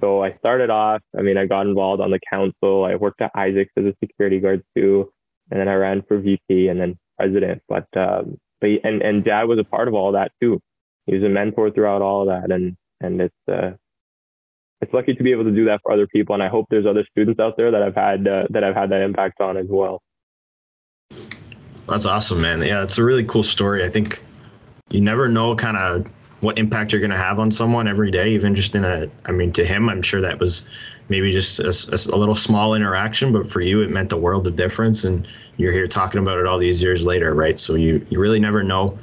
So 0.00 0.22
I 0.22 0.34
started 0.38 0.70
off, 0.70 1.02
I 1.18 1.22
mean, 1.22 1.36
I 1.36 1.46
got 1.46 1.66
involved 1.66 2.00
on 2.00 2.10
the 2.10 2.20
council. 2.30 2.84
I 2.84 2.94
worked 2.94 3.20
at 3.20 3.32
Isaacs 3.34 3.72
as 3.76 3.84
a 3.84 3.94
security 4.02 4.38
guard 4.38 4.62
too. 4.76 5.12
And 5.50 5.60
then 5.60 5.68
I 5.68 5.74
ran 5.74 6.02
for 6.02 6.18
VP 6.18 6.68
and 6.68 6.80
then 6.80 6.96
president. 7.18 7.62
But, 7.68 7.88
um, 7.96 8.38
but 8.60 8.70
and, 8.84 9.02
and 9.02 9.24
dad 9.24 9.44
was 9.44 9.58
a 9.58 9.64
part 9.64 9.88
of 9.88 9.94
all 9.94 10.12
that 10.12 10.30
too. 10.40 10.60
He 11.06 11.14
was 11.14 11.24
a 11.24 11.28
mentor 11.28 11.70
throughout 11.70 12.02
all 12.02 12.26
that. 12.26 12.50
And, 12.52 12.76
and 13.00 13.20
it's, 13.20 13.34
uh, 13.50 13.72
it's 14.80 14.92
lucky 14.92 15.14
to 15.14 15.22
be 15.22 15.32
able 15.32 15.44
to 15.44 15.50
do 15.50 15.64
that 15.66 15.80
for 15.82 15.92
other 15.92 16.06
people. 16.06 16.34
And 16.34 16.42
I 16.42 16.48
hope 16.48 16.66
there's 16.70 16.86
other 16.86 17.04
students 17.10 17.40
out 17.40 17.56
there 17.56 17.70
that 17.70 17.82
I've 17.82 17.94
had, 17.94 18.26
uh, 18.26 18.44
that 18.50 18.64
I've 18.64 18.74
had 18.74 18.90
that 18.90 19.02
impact 19.02 19.40
on 19.40 19.56
as 19.56 19.66
well. 19.68 20.02
That's 21.86 22.06
awesome, 22.06 22.40
man. 22.40 22.62
Yeah, 22.62 22.82
it's 22.82 22.98
a 22.98 23.04
really 23.04 23.24
cool 23.24 23.42
story. 23.42 23.84
I 23.84 23.90
think 23.90 24.22
you 24.90 25.00
never 25.00 25.28
know 25.28 25.54
kind 25.56 25.76
of 25.76 26.10
what 26.40 26.58
impact 26.58 26.92
you're 26.92 27.00
going 27.00 27.10
to 27.10 27.16
have 27.16 27.38
on 27.38 27.50
someone 27.50 27.86
every 27.86 28.10
day, 28.10 28.30
even 28.32 28.54
just 28.54 28.74
in 28.74 28.84
a, 28.84 29.08
I 29.26 29.32
mean, 29.32 29.52
to 29.52 29.64
him, 29.64 29.88
I'm 29.88 30.00
sure 30.00 30.20
that 30.22 30.38
was 30.38 30.62
maybe 31.08 31.30
just 31.30 31.60
a, 31.60 32.14
a, 32.14 32.16
little 32.16 32.34
small 32.34 32.74
interaction, 32.74 33.32
but 33.32 33.50
for 33.50 33.60
you, 33.60 33.82
it 33.82 33.90
meant 33.90 34.08
the 34.08 34.16
world 34.16 34.46
of 34.46 34.56
difference. 34.56 35.04
And 35.04 35.26
you're 35.58 35.72
here 35.72 35.86
talking 35.86 36.20
about 36.20 36.38
it 36.38 36.46
all 36.46 36.56
these 36.56 36.82
years 36.82 37.04
later, 37.04 37.34
right? 37.34 37.58
So 37.58 37.74
you, 37.74 38.04
you 38.08 38.18
really 38.18 38.40
never 38.40 38.62
know 38.62 38.98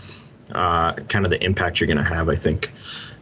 uh, 0.54 0.94
kind 0.94 1.26
of 1.26 1.30
the 1.30 1.44
impact 1.44 1.80
you're 1.80 1.88
going 1.88 1.98
to 1.98 2.04
have, 2.04 2.30
I 2.30 2.36
think, 2.36 2.72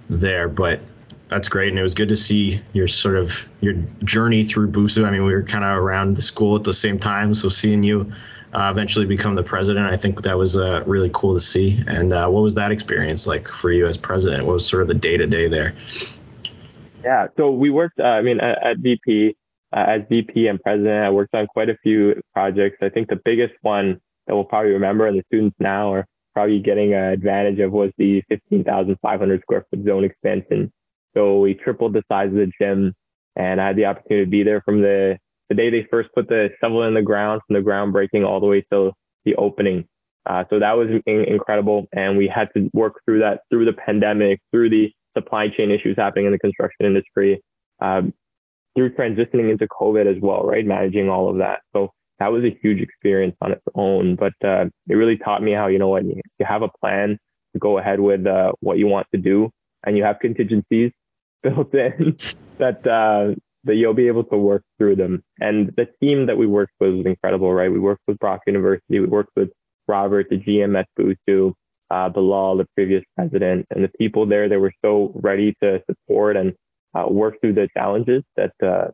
there. 0.10 0.48
But 0.48 0.80
that's 1.30 1.50
great. 1.50 1.70
And 1.70 1.80
it 1.80 1.82
was 1.82 1.94
good 1.94 2.10
to 2.10 2.16
see 2.16 2.62
your 2.74 2.88
sort 2.88 3.16
of 3.18 3.48
your 3.62 3.74
journey 4.04 4.44
through 4.44 4.72
BUSU. 4.72 5.06
I 5.06 5.12
mean, 5.12 5.26
we 5.26 5.34
were 5.34 5.44
kind 5.44 5.64
of 5.64 5.78
around 5.78 6.16
the 6.16 6.22
school 6.22 6.56
at 6.56 6.64
the 6.64 6.74
same 6.74 7.00
time. 7.00 7.34
So 7.34 7.50
seeing 7.50 7.84
you 7.84 8.12
uh, 8.54 8.70
eventually 8.72 9.06
become 9.06 9.36
the 9.36 9.44
president. 9.44 9.86
I 9.88 9.98
think 9.98 10.22
that 10.22 10.38
was 10.38 10.58
uh, 10.58 10.84
really 10.86 11.12
cool 11.14 11.34
to 11.34 11.40
see. 11.40 11.84
And 11.88 12.14
uh, 12.14 12.30
what 12.30 12.42
was 12.42 12.56
that 12.56 12.72
experience 12.72 13.28
like 13.28 13.48
for 13.48 13.72
you 13.72 13.86
as 13.86 13.98
president? 13.98 14.46
What 14.46 14.54
was 14.54 14.68
sort 14.68 14.82
of 14.82 14.88
the 14.88 14.94
day 14.94 15.18
to 15.18 15.28
day 15.28 15.48
there? 15.48 15.76
Yeah, 17.04 17.28
so 17.38 17.52
we 17.52 17.70
worked. 17.70 18.00
Uh, 18.00 18.04
I 18.04 18.22
mean, 18.22 18.40
at, 18.40 18.64
at 18.66 18.78
VP, 18.80 19.36
uh, 19.76 19.86
as 19.88 20.02
VP 20.10 20.48
and 20.48 20.60
president, 20.62 21.04
I 21.04 21.10
worked 21.10 21.36
on 21.36 21.48
quite 21.48 21.70
a 21.70 21.78
few 21.84 22.20
projects. 22.34 22.78
I 22.82 22.90
think 22.90 23.10
the 23.10 23.20
biggest 23.26 23.54
one 23.62 24.00
that 24.26 24.34
we'll 24.34 24.46
probably 24.46 24.72
remember, 24.72 25.06
and 25.06 25.20
the 25.20 25.24
students 25.28 25.56
now 25.60 25.94
are 25.94 26.06
probably 26.34 26.60
getting 26.60 26.94
an 26.94 27.04
advantage 27.04 27.60
of, 27.60 27.72
was 27.72 27.92
the 27.98 28.24
15,500 28.30 29.42
square 29.42 29.66
foot 29.70 29.86
zone 29.86 30.04
expansion. 30.06 30.72
So 31.16 31.40
we 31.40 31.54
tripled 31.54 31.94
the 31.94 32.04
size 32.12 32.28
of 32.28 32.36
the 32.36 32.52
gym, 32.60 32.94
and 33.36 33.62
I 33.62 33.68
had 33.68 33.76
the 33.76 33.86
opportunity 33.86 34.26
to 34.26 34.30
be 34.30 34.44
there 34.44 34.62
from 34.62 34.82
the 34.82 35.18
the 35.50 35.56
day 35.56 35.70
they 35.70 35.88
first 35.92 36.10
put 36.16 36.28
the 36.28 36.50
shovel 36.60 36.84
in 36.84 36.96
the 36.96 37.04
ground 37.04 37.42
from 37.46 37.56
the 37.56 37.62
groundbreaking 37.62 38.26
all 38.26 38.40
the 38.40 38.48
way 38.48 38.66
till 38.72 38.94
the 39.26 39.36
opening. 39.36 39.86
Uh, 40.26 40.44
so 40.50 40.60
that 40.60 40.72
was 40.74 40.90
in- 41.06 41.26
incredible. 41.26 41.86
And 41.94 42.18
we 42.18 42.28
had 42.28 42.50
to 42.56 42.68
work 42.74 42.96
through 43.06 43.20
that 43.20 43.42
through 43.50 43.66
the 43.66 43.74
pandemic, 43.74 44.40
through 44.52 44.72
the 44.72 44.92
supply 45.16 45.48
chain 45.50 45.70
issues 45.70 45.96
happening 45.98 46.26
in 46.26 46.32
the 46.32 46.40
construction 46.40 46.86
industry, 46.86 47.42
um, 47.80 48.12
through 48.76 48.96
transitioning 48.96 49.52
into 49.52 49.68
COVID 49.68 50.08
as 50.08 50.20
well, 50.22 50.44
right? 50.44 50.66
Managing 50.66 51.10
all 51.10 51.30
of 51.30 51.38
that. 51.38 51.60
So 51.74 51.92
that 52.20 52.32
was 52.32 52.44
a 52.44 52.58
huge 52.62 52.82
experience 52.82 53.36
on 53.42 53.52
its 53.52 53.64
own. 53.76 54.16
But 54.16 54.34
uh, 54.44 54.66
it 54.90 54.96
really 54.96 55.18
taught 55.18 55.44
me 55.44 55.52
how, 55.52 55.68
you 55.68 55.78
know 55.78 55.90
what, 55.90 56.06
you 56.06 56.22
have 56.42 56.64
a 56.64 56.70
plan 56.82 57.20
to 57.54 57.60
go 57.60 57.78
ahead 57.78 58.00
with 58.00 58.26
uh, 58.26 58.54
what 58.62 58.80
you 58.80 58.88
want 58.88 59.08
to 59.14 59.22
do 59.22 59.52
and 59.86 59.96
you 59.96 60.04
have 60.04 60.20
contingencies 60.20 60.92
built 61.44 61.74
in 61.74 62.18
that 62.58 62.86
uh, 62.88 63.36
that 63.66 63.76
you'll 63.76 63.94
be 63.94 64.08
able 64.08 64.24
to 64.26 64.38
work 64.38 64.64
through 64.78 64.96
them. 64.96 65.24
And 65.40 65.74
the 65.76 65.88
team 66.02 66.28
that 66.28 66.38
we 66.38 66.48
worked 66.48 66.74
with 66.80 66.94
was 66.94 67.06
incredible, 67.06 67.54
right? 67.54 67.72
We 67.72 67.80
worked 67.80 68.04
with 68.08 68.20
Brock 68.20 68.42
University, 68.48 69.00
we 69.00 69.08
worked 69.08 69.32
with 69.36 69.50
Robert, 69.88 70.28
the 70.30 70.38
GM 70.38 70.78
at 70.78 70.88
BUSU, 71.00 71.54
uh, 71.92 72.10
Bilal, 72.10 72.58
the 72.58 72.68
previous 72.76 73.04
president, 73.16 73.66
and 73.72 73.84
the 73.84 73.92
people 74.00 74.26
there 74.26 74.50
that 74.50 74.60
were 74.60 74.74
so 74.84 75.12
ready 75.16 75.56
to 75.62 75.82
support 75.90 76.38
and 76.38 76.54
uh, 76.94 77.08
work 77.10 77.36
through 77.42 77.54
the 77.54 77.68
challenges 77.76 78.24
that 78.36 78.54
uh, 78.64 78.88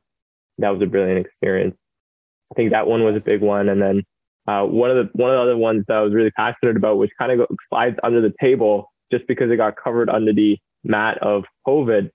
that 0.58 0.70
was 0.70 0.82
a 0.82 0.86
brilliant 0.86 1.26
experience. 1.26 1.76
I 2.52 2.56
think 2.56 2.72
that 2.72 2.88
one 2.88 3.04
was 3.04 3.16
a 3.16 3.22
big 3.22 3.42
one. 3.42 3.70
And 3.70 3.82
then 3.82 4.04
uh, 4.48 4.64
one 4.64 4.92
of 4.92 4.98
the 4.98 5.10
one 5.14 5.30
of 5.30 5.38
the 5.38 5.42
other 5.42 5.58
ones 5.58 5.86
that 5.88 5.98
I 5.98 6.02
was 6.02 6.14
really 6.14 6.32
passionate 6.32 6.76
about, 6.76 6.98
which 6.98 7.12
kind 7.18 7.32
of 7.40 7.48
slides 7.70 7.98
under 8.04 8.22
the 8.22 8.34
table 8.42 8.92
just 9.12 9.28
because 9.28 9.52
it 9.52 9.58
got 9.58 9.76
covered 9.82 10.10
under 10.10 10.34
the 10.34 10.58
mat 10.84 11.18
of 11.22 11.44
COVID, 11.68 12.10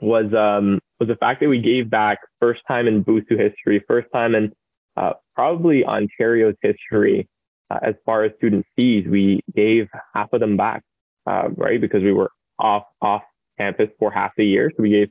was 0.00 0.32
um, 0.34 0.80
was 1.00 1.08
the 1.08 1.16
fact 1.16 1.40
that 1.40 1.48
we 1.48 1.60
gave 1.60 1.90
back 1.90 2.18
first 2.40 2.62
time 2.66 2.86
in 2.86 3.04
BUSU 3.04 3.38
history, 3.38 3.82
first 3.86 4.08
time 4.12 4.34
in 4.34 4.52
uh, 4.96 5.12
probably 5.34 5.84
Ontario's 5.84 6.56
history 6.62 7.28
uh, 7.70 7.78
as 7.82 7.94
far 8.04 8.24
as 8.24 8.32
student 8.36 8.64
fees. 8.76 9.06
We 9.08 9.40
gave 9.54 9.88
half 10.14 10.32
of 10.32 10.40
them 10.40 10.56
back, 10.56 10.82
uh, 11.26 11.48
right? 11.56 11.80
Because 11.80 12.02
we 12.02 12.12
were 12.12 12.30
off 12.58 12.84
off 13.02 13.22
campus 13.58 13.88
for 13.98 14.10
half 14.10 14.32
the 14.36 14.44
year, 14.44 14.70
so 14.76 14.82
we 14.82 14.90
gave 14.90 15.08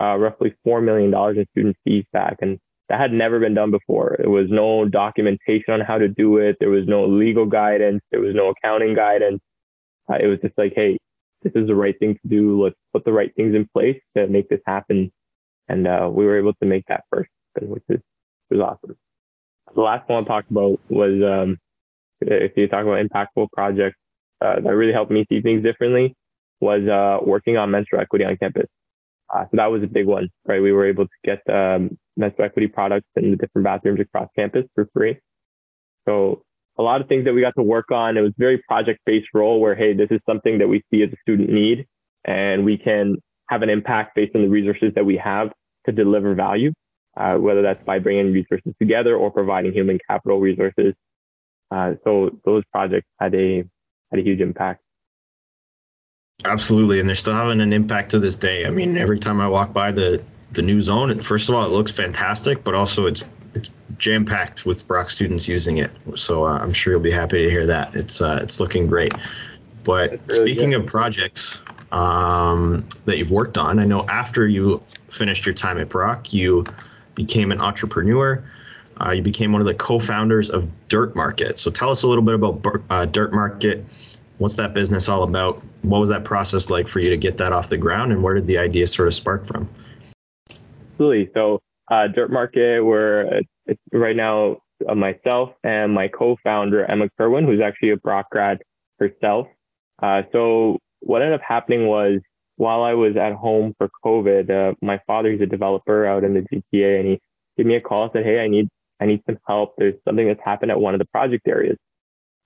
uh, 0.00 0.16
roughly 0.16 0.54
four 0.64 0.80
million 0.80 1.10
dollars 1.10 1.36
in 1.36 1.46
student 1.52 1.76
fees 1.84 2.04
back, 2.12 2.36
and 2.40 2.58
that 2.88 3.00
had 3.00 3.12
never 3.12 3.40
been 3.40 3.54
done 3.54 3.70
before. 3.70 4.16
There 4.18 4.30
was 4.30 4.46
no 4.48 4.84
documentation 4.84 5.74
on 5.74 5.80
how 5.80 5.98
to 5.98 6.08
do 6.08 6.36
it. 6.38 6.56
There 6.60 6.70
was 6.70 6.86
no 6.86 7.06
legal 7.06 7.46
guidance. 7.46 8.00
There 8.10 8.20
was 8.20 8.34
no 8.34 8.50
accounting 8.50 8.94
guidance. 8.94 9.40
Uh, 10.08 10.18
it 10.20 10.26
was 10.28 10.38
just 10.40 10.56
like, 10.56 10.72
hey, 10.76 10.98
this 11.42 11.52
is 11.54 11.66
the 11.66 11.74
right 11.74 11.98
thing 11.98 12.14
to 12.14 12.28
do. 12.28 12.64
Let's 12.64 12.76
put 12.92 13.04
the 13.04 13.12
right 13.12 13.32
things 13.36 13.54
in 13.54 13.68
place 13.72 14.00
to 14.16 14.26
make 14.26 14.48
this 14.48 14.60
happen. 14.66 15.12
And 15.68 15.86
uh, 15.86 16.08
we 16.12 16.24
were 16.24 16.38
able 16.38 16.54
to 16.54 16.66
make 16.66 16.84
that 16.88 17.04
first, 17.10 17.30
which 17.60 17.82
is 17.88 18.00
was 18.50 18.60
awesome. 18.60 18.96
The 19.74 19.80
last 19.80 20.08
one 20.08 20.22
I 20.22 20.26
talked 20.26 20.50
about 20.50 20.80
was 20.88 21.20
um, 21.22 21.58
if 22.20 22.52
you 22.56 22.68
talk 22.68 22.84
about 22.84 23.04
impactful 23.04 23.48
projects 23.52 23.98
uh, 24.40 24.60
that 24.60 24.70
really 24.70 24.92
helped 24.92 25.10
me 25.10 25.26
see 25.28 25.40
things 25.40 25.62
differently 25.62 26.14
was 26.60 26.86
uh, 26.88 27.18
working 27.24 27.56
on 27.56 27.70
menstrual 27.70 28.00
equity 28.00 28.24
on 28.24 28.36
campus. 28.36 28.66
Uh, 29.32 29.44
so 29.44 29.50
that 29.54 29.66
was 29.66 29.82
a 29.82 29.86
big 29.86 30.06
one, 30.06 30.28
right? 30.46 30.62
We 30.62 30.72
were 30.72 30.86
able 30.86 31.04
to 31.06 31.10
get 31.24 31.40
um, 31.52 31.98
menstrual 32.16 32.46
equity 32.46 32.68
products 32.68 33.08
in 33.16 33.32
the 33.32 33.36
different 33.36 33.64
bathrooms 33.64 34.00
across 34.00 34.28
campus 34.36 34.64
for 34.74 34.88
free. 34.94 35.18
So 36.08 36.42
a 36.78 36.82
lot 36.82 37.00
of 37.00 37.08
things 37.08 37.24
that 37.24 37.34
we 37.34 37.40
got 37.40 37.54
to 37.56 37.62
work 37.62 37.90
on. 37.90 38.16
It 38.16 38.20
was 38.20 38.32
very 38.36 38.58
project 38.68 39.00
based 39.06 39.28
role 39.32 39.60
where, 39.60 39.74
hey, 39.74 39.94
this 39.94 40.08
is 40.10 40.20
something 40.26 40.58
that 40.58 40.68
we 40.68 40.82
see 40.90 41.02
as 41.02 41.10
a 41.12 41.16
student 41.22 41.50
need 41.50 41.86
and 42.26 42.64
we 42.64 42.76
can 42.76 43.16
have 43.48 43.62
an 43.62 43.70
impact 43.70 44.14
based 44.14 44.34
on 44.34 44.42
the 44.42 44.48
resources 44.48 44.92
that 44.94 45.06
we 45.06 45.16
have 45.16 45.52
to 45.86 45.92
deliver 45.92 46.34
value, 46.34 46.72
uh, 47.16 47.36
whether 47.36 47.62
that's 47.62 47.82
by 47.84 47.98
bringing 47.98 48.32
resources 48.32 48.74
together 48.80 49.16
or 49.16 49.30
providing 49.30 49.72
human 49.72 49.98
capital 50.08 50.40
resources. 50.40 50.94
Uh, 51.70 51.94
so 52.04 52.30
those 52.44 52.64
projects 52.72 53.06
had 53.20 53.34
a 53.34 53.64
had 54.10 54.20
a 54.20 54.22
huge 54.22 54.40
impact. 54.40 54.82
Absolutely, 56.44 57.00
and 57.00 57.08
they're 57.08 57.16
still 57.16 57.34
having 57.34 57.60
an 57.60 57.72
impact 57.72 58.10
to 58.10 58.18
this 58.18 58.36
day. 58.36 58.66
I 58.66 58.70
mean, 58.70 58.96
every 58.98 59.18
time 59.18 59.40
I 59.40 59.48
walk 59.48 59.72
by 59.72 59.92
the 59.92 60.22
the 60.52 60.62
new 60.62 60.80
zone, 60.80 61.10
and 61.10 61.24
first 61.24 61.48
of 61.48 61.54
all, 61.54 61.64
it 61.64 61.70
looks 61.70 61.90
fantastic, 61.90 62.62
but 62.64 62.74
also 62.74 63.06
it's 63.06 63.22
it's 63.22 63.28
jam 63.98 64.24
packed 64.24 64.66
with 64.66 64.86
Brock 64.86 65.10
students 65.10 65.48
using 65.48 65.78
it. 65.78 65.90
So 66.14 66.44
uh, 66.44 66.58
I'm 66.58 66.72
sure 66.72 66.92
you'll 66.92 67.02
be 67.02 67.10
happy 67.10 67.44
to 67.44 67.50
hear 67.50 67.66
that. 67.66 67.94
It's 67.94 68.20
uh, 68.20 68.40
it's 68.42 68.60
looking 68.60 68.86
great. 68.86 69.12
But 69.84 70.20
really 70.28 70.52
speaking 70.52 70.70
good. 70.70 70.80
of 70.80 70.86
projects 70.86 71.60
um, 71.92 72.84
that 73.04 73.18
you've 73.18 73.30
worked 73.30 73.58
on, 73.58 73.78
I 73.78 73.84
know 73.84 74.06
after 74.08 74.48
you 74.48 74.82
finished 75.08 75.46
your 75.46 75.54
time 75.54 75.78
at 75.78 75.88
Brock, 75.88 76.32
you 76.32 76.64
became 77.14 77.52
an 77.52 77.60
entrepreneur. 77.60 78.44
Uh, 79.04 79.10
you 79.10 79.22
became 79.22 79.52
one 79.52 79.60
of 79.60 79.66
the 79.66 79.74
co-founders 79.74 80.48
of 80.48 80.68
DirtMarket. 80.88 81.58
So 81.58 81.70
tell 81.70 81.90
us 81.90 82.02
a 82.02 82.08
little 82.08 82.24
bit 82.24 82.34
about 82.34 82.66
uh, 82.90 83.06
DirtMarket. 83.06 83.84
What's 84.38 84.56
that 84.56 84.74
business 84.74 85.08
all 85.08 85.22
about? 85.22 85.62
What 85.82 85.98
was 85.98 86.08
that 86.08 86.24
process 86.24 86.70
like 86.70 86.88
for 86.88 87.00
you 87.00 87.10
to 87.10 87.16
get 87.16 87.36
that 87.38 87.52
off 87.52 87.68
the 87.68 87.76
ground, 87.76 88.12
and 88.12 88.22
where 88.22 88.34
did 88.34 88.46
the 88.46 88.58
idea 88.58 88.86
sort 88.86 89.08
of 89.08 89.14
spark 89.14 89.46
from? 89.46 89.68
Absolutely. 90.92 91.30
So 91.34 91.60
uh, 91.90 92.08
DirtMarket, 92.16 92.84
where 92.84 93.40
it's 93.66 93.80
right 93.92 94.16
now 94.16 94.58
uh, 94.88 94.94
myself 94.94 95.50
and 95.64 95.92
my 95.92 96.08
co-founder 96.08 96.84
Emma 96.90 97.08
Kerwin, 97.16 97.44
who's 97.44 97.60
actually 97.60 97.90
a 97.90 97.96
Brock 97.96 98.26
grad 98.30 98.58
herself. 98.98 99.46
Uh, 100.02 100.22
so 100.32 100.78
what 101.00 101.22
ended 101.22 101.40
up 101.40 101.46
happening 101.46 101.86
was 101.86 102.20
while 102.56 102.82
I 102.82 102.94
was 102.94 103.16
at 103.16 103.32
home 103.34 103.74
for 103.78 103.88
COVID, 104.04 104.50
uh, 104.50 104.74
my 104.82 105.00
father, 105.06 105.30
he's 105.30 105.40
a 105.40 105.46
developer 105.46 106.06
out 106.06 106.24
in 106.24 106.34
the 106.34 106.40
GTA, 106.40 107.00
and 107.00 107.08
he 107.08 107.20
gave 107.56 107.66
me 107.66 107.76
a 107.76 107.80
call 107.80 108.04
and 108.04 108.12
said, 108.12 108.24
"Hey, 108.24 108.40
I 108.40 108.48
need 108.48 108.68
I 109.00 109.06
need 109.06 109.22
some 109.26 109.38
help. 109.46 109.74
There's 109.76 109.94
something 110.06 110.26
that's 110.26 110.40
happened 110.44 110.70
at 110.70 110.80
one 110.80 110.94
of 110.94 110.98
the 110.98 111.06
project 111.06 111.46
areas." 111.46 111.76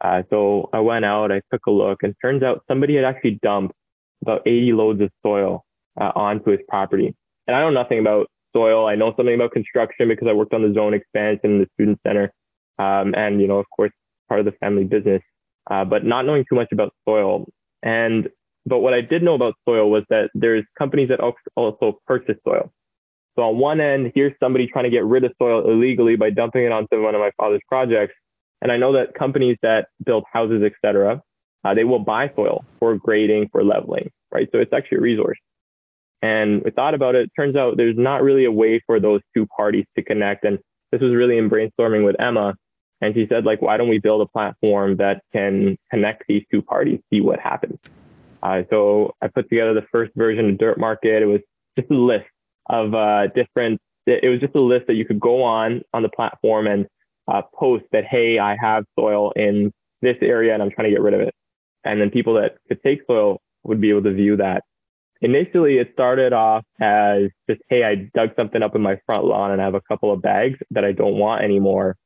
Uh, 0.00 0.22
so 0.30 0.68
I 0.72 0.80
went 0.80 1.04
out, 1.04 1.30
I 1.30 1.42
took 1.52 1.66
a 1.66 1.70
look, 1.70 2.02
and 2.02 2.14
turns 2.22 2.42
out 2.42 2.64
somebody 2.68 2.96
had 2.96 3.04
actually 3.04 3.38
dumped 3.42 3.74
about 4.22 4.42
80 4.46 4.72
loads 4.72 5.00
of 5.00 5.10
soil 5.22 5.64
uh, 6.00 6.12
onto 6.14 6.50
his 6.50 6.60
property. 6.68 7.14
And 7.46 7.56
I 7.56 7.60
know 7.60 7.70
nothing 7.70 7.98
about 7.98 8.28
soil. 8.54 8.86
I 8.86 8.94
know 8.94 9.12
something 9.16 9.34
about 9.34 9.52
construction 9.52 10.08
because 10.08 10.28
I 10.28 10.32
worked 10.32 10.54
on 10.54 10.62
the 10.62 10.72
zone 10.74 10.94
expansion, 10.94 11.58
the 11.58 11.66
student 11.74 11.98
center, 12.06 12.32
um, 12.78 13.14
and 13.16 13.40
you 13.40 13.48
know, 13.48 13.58
of 13.58 13.66
course, 13.74 13.92
part 14.28 14.40
of 14.40 14.46
the 14.46 14.52
family 14.52 14.84
business. 14.84 15.22
uh, 15.70 15.84
but 15.84 16.04
not 16.04 16.26
knowing 16.26 16.44
too 16.48 16.56
much 16.56 16.68
about 16.72 16.92
soil. 17.08 17.46
And 17.82 18.28
but 18.66 18.80
what 18.80 18.92
I 18.92 19.00
did 19.00 19.22
know 19.22 19.34
about 19.34 19.54
soil 19.66 19.90
was 19.90 20.04
that 20.10 20.30
there's 20.34 20.64
companies 20.78 21.08
that 21.08 21.20
also 21.56 21.98
purchase 22.06 22.36
soil. 22.44 22.70
So 23.36 23.42
on 23.42 23.58
one 23.58 23.80
end, 23.80 24.12
here's 24.14 24.34
somebody 24.40 24.66
trying 24.66 24.84
to 24.84 24.90
get 24.90 25.04
rid 25.04 25.24
of 25.24 25.32
soil 25.40 25.70
illegally 25.70 26.16
by 26.16 26.30
dumping 26.30 26.64
it 26.64 26.72
onto 26.72 27.02
one 27.02 27.14
of 27.14 27.20
my 27.20 27.30
father's 27.36 27.62
projects. 27.68 28.14
And 28.60 28.70
I 28.70 28.76
know 28.76 28.92
that 28.92 29.14
companies 29.14 29.56
that 29.62 29.88
build 30.04 30.24
houses, 30.30 30.62
etc., 30.62 31.22
uh, 31.64 31.74
they 31.74 31.84
will 31.84 32.00
buy 32.00 32.30
soil 32.36 32.64
for 32.78 32.96
grading, 32.96 33.48
for 33.50 33.64
leveling, 33.64 34.10
right? 34.30 34.48
So 34.52 34.58
it's 34.58 34.72
actually 34.72 34.98
a 34.98 35.02
resource. 35.02 35.38
And 36.22 36.62
we 36.62 36.70
thought 36.70 36.94
about 36.94 37.14
it. 37.14 37.30
Turns 37.34 37.56
out 37.56 37.76
there's 37.76 37.96
not 37.96 38.22
really 38.22 38.44
a 38.44 38.52
way 38.52 38.82
for 38.86 39.00
those 39.00 39.20
two 39.34 39.46
parties 39.46 39.86
to 39.96 40.02
connect. 40.02 40.44
And 40.44 40.58
this 40.92 41.00
was 41.00 41.14
really 41.14 41.38
in 41.38 41.48
brainstorming 41.48 42.04
with 42.04 42.16
Emma. 42.20 42.54
And 43.00 43.14
she 43.14 43.26
said, 43.28 43.44
like, 43.44 43.62
why 43.62 43.78
don't 43.78 43.88
we 43.88 43.98
build 43.98 44.20
a 44.20 44.26
platform 44.26 44.96
that 44.98 45.22
can 45.32 45.78
connect 45.90 46.24
these 46.28 46.44
two 46.50 46.60
parties, 46.60 47.00
see 47.10 47.22
what 47.22 47.40
happens? 47.40 47.78
Uh, 48.42 48.62
so 48.70 49.14
I 49.22 49.28
put 49.28 49.48
together 49.48 49.74
the 49.74 49.86
first 49.90 50.12
version 50.16 50.50
of 50.50 50.56
DirtMarket. 50.56 51.22
It 51.22 51.26
was 51.26 51.40
just 51.78 51.90
a 51.90 51.94
list 51.94 52.26
of 52.68 52.94
uh, 52.94 53.28
different. 53.28 53.80
It 54.06 54.28
was 54.28 54.40
just 54.40 54.54
a 54.54 54.60
list 54.60 54.86
that 54.88 54.94
you 54.94 55.04
could 55.04 55.20
go 55.20 55.42
on 55.42 55.82
on 55.94 56.02
the 56.02 56.08
platform 56.08 56.66
and 56.66 56.86
uh, 57.28 57.42
post 57.54 57.84
that, 57.92 58.04
hey, 58.04 58.38
I 58.38 58.56
have 58.60 58.84
soil 58.98 59.32
in 59.36 59.72
this 60.02 60.16
area 60.20 60.52
and 60.52 60.62
I'm 60.62 60.70
trying 60.70 60.86
to 60.86 60.90
get 60.90 61.00
rid 61.00 61.14
of 61.14 61.20
it. 61.20 61.34
And 61.84 62.00
then 62.00 62.10
people 62.10 62.34
that 62.34 62.56
could 62.68 62.82
take 62.82 63.00
soil 63.06 63.40
would 63.64 63.80
be 63.80 63.90
able 63.90 64.02
to 64.02 64.12
view 64.12 64.36
that. 64.36 64.64
Initially, 65.22 65.78
it 65.78 65.90
started 65.92 66.32
off 66.32 66.64
as 66.80 67.24
just, 67.48 67.60
hey, 67.68 67.84
I 67.84 68.08
dug 68.14 68.30
something 68.38 68.62
up 68.62 68.74
in 68.74 68.80
my 68.80 68.98
front 69.04 69.24
lawn 69.24 69.50
and 69.50 69.60
I 69.60 69.64
have 69.64 69.74
a 69.74 69.82
couple 69.82 70.12
of 70.12 70.22
bags 70.22 70.58
that 70.70 70.84
I 70.84 70.92
don't 70.92 71.18
want 71.18 71.44
anymore. 71.44 71.96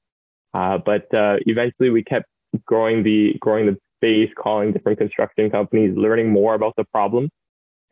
Uh, 0.53 0.79
but 0.79 1.13
uh, 1.15 1.37
eventually, 1.47 1.91
we 1.91 2.03
kept 2.03 2.27
growing 2.65 3.03
the 3.03 3.35
growing 3.41 3.67
the 3.67 3.77
space, 3.99 4.31
calling 4.37 4.73
different 4.73 4.99
construction 4.99 5.51
companies, 5.51 5.97
learning 5.97 6.31
more 6.31 6.55
about 6.55 6.75
the 6.77 6.85
problem. 6.85 7.29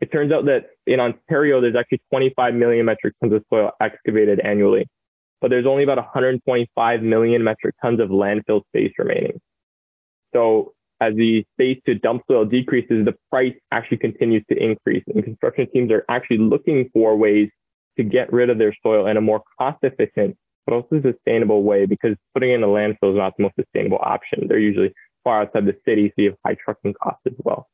It 0.01 0.11
turns 0.11 0.33
out 0.33 0.47
that 0.47 0.67
in 0.87 0.99
Ontario, 0.99 1.61
there's 1.61 1.77
actually 1.77 2.03
25 2.11 2.55
million 2.55 2.85
metric 2.85 3.15
tons 3.21 3.33
of 3.33 3.45
soil 3.49 3.71
excavated 3.81 4.41
annually, 4.41 4.87
but 5.41 5.51
there's 5.51 5.67
only 5.67 5.85
about 5.85 5.99
125 5.99 7.03
million 7.03 7.45
metric 7.45 7.75
tons 7.81 8.01
of 8.01 8.09
landfill 8.09 8.63
space 8.67 8.93
remaining. 8.99 9.41
So 10.35 10.73
as 11.03 11.15
the 11.17 11.45
space 11.55 11.81
to 11.87 11.97
dump 11.97 12.23
soil 12.31 12.45
decreases, 12.45 13.05
the 13.05 13.15
price 13.29 13.55
actually 13.73 13.99
continues 13.99 14.45
to 14.49 14.57
increase. 14.57 15.03
And 15.09 15.25
construction 15.25 15.67
teams 15.73 15.91
are 15.91 16.05
actually 16.09 16.39
looking 16.39 16.89
for 16.93 17.17
ways 17.17 17.49
to 17.97 18.05
get 18.05 18.33
rid 18.33 18.51
of 18.51 18.59
their 18.59 18.75
soil 18.83 19.09
in 19.09 19.17
a 19.17 19.21
more 19.21 19.43
cost 19.59 19.79
efficient, 19.83 20.37
but 20.65 20.75
also 20.75 21.03
sustainable 21.03 21.65
way 21.65 21.87
because 21.87 22.15
putting 22.35 22.53
in 22.53 22.63
a 22.63 22.69
landfill 22.69 23.11
is 23.11 23.17
not 23.17 23.37
the 23.37 23.43
most 23.43 23.57
sustainable 23.57 23.99
option. 24.01 24.47
They're 24.47 24.61
usually 24.61 24.93
far 25.25 25.43
outside 25.43 25.67
the 25.67 25.77
city, 25.85 26.09
so 26.09 26.23
you 26.23 26.31
have 26.31 26.39
high 26.47 26.57
trucking 26.65 26.95
costs 27.03 27.23
as 27.27 27.35
well. 27.39 27.67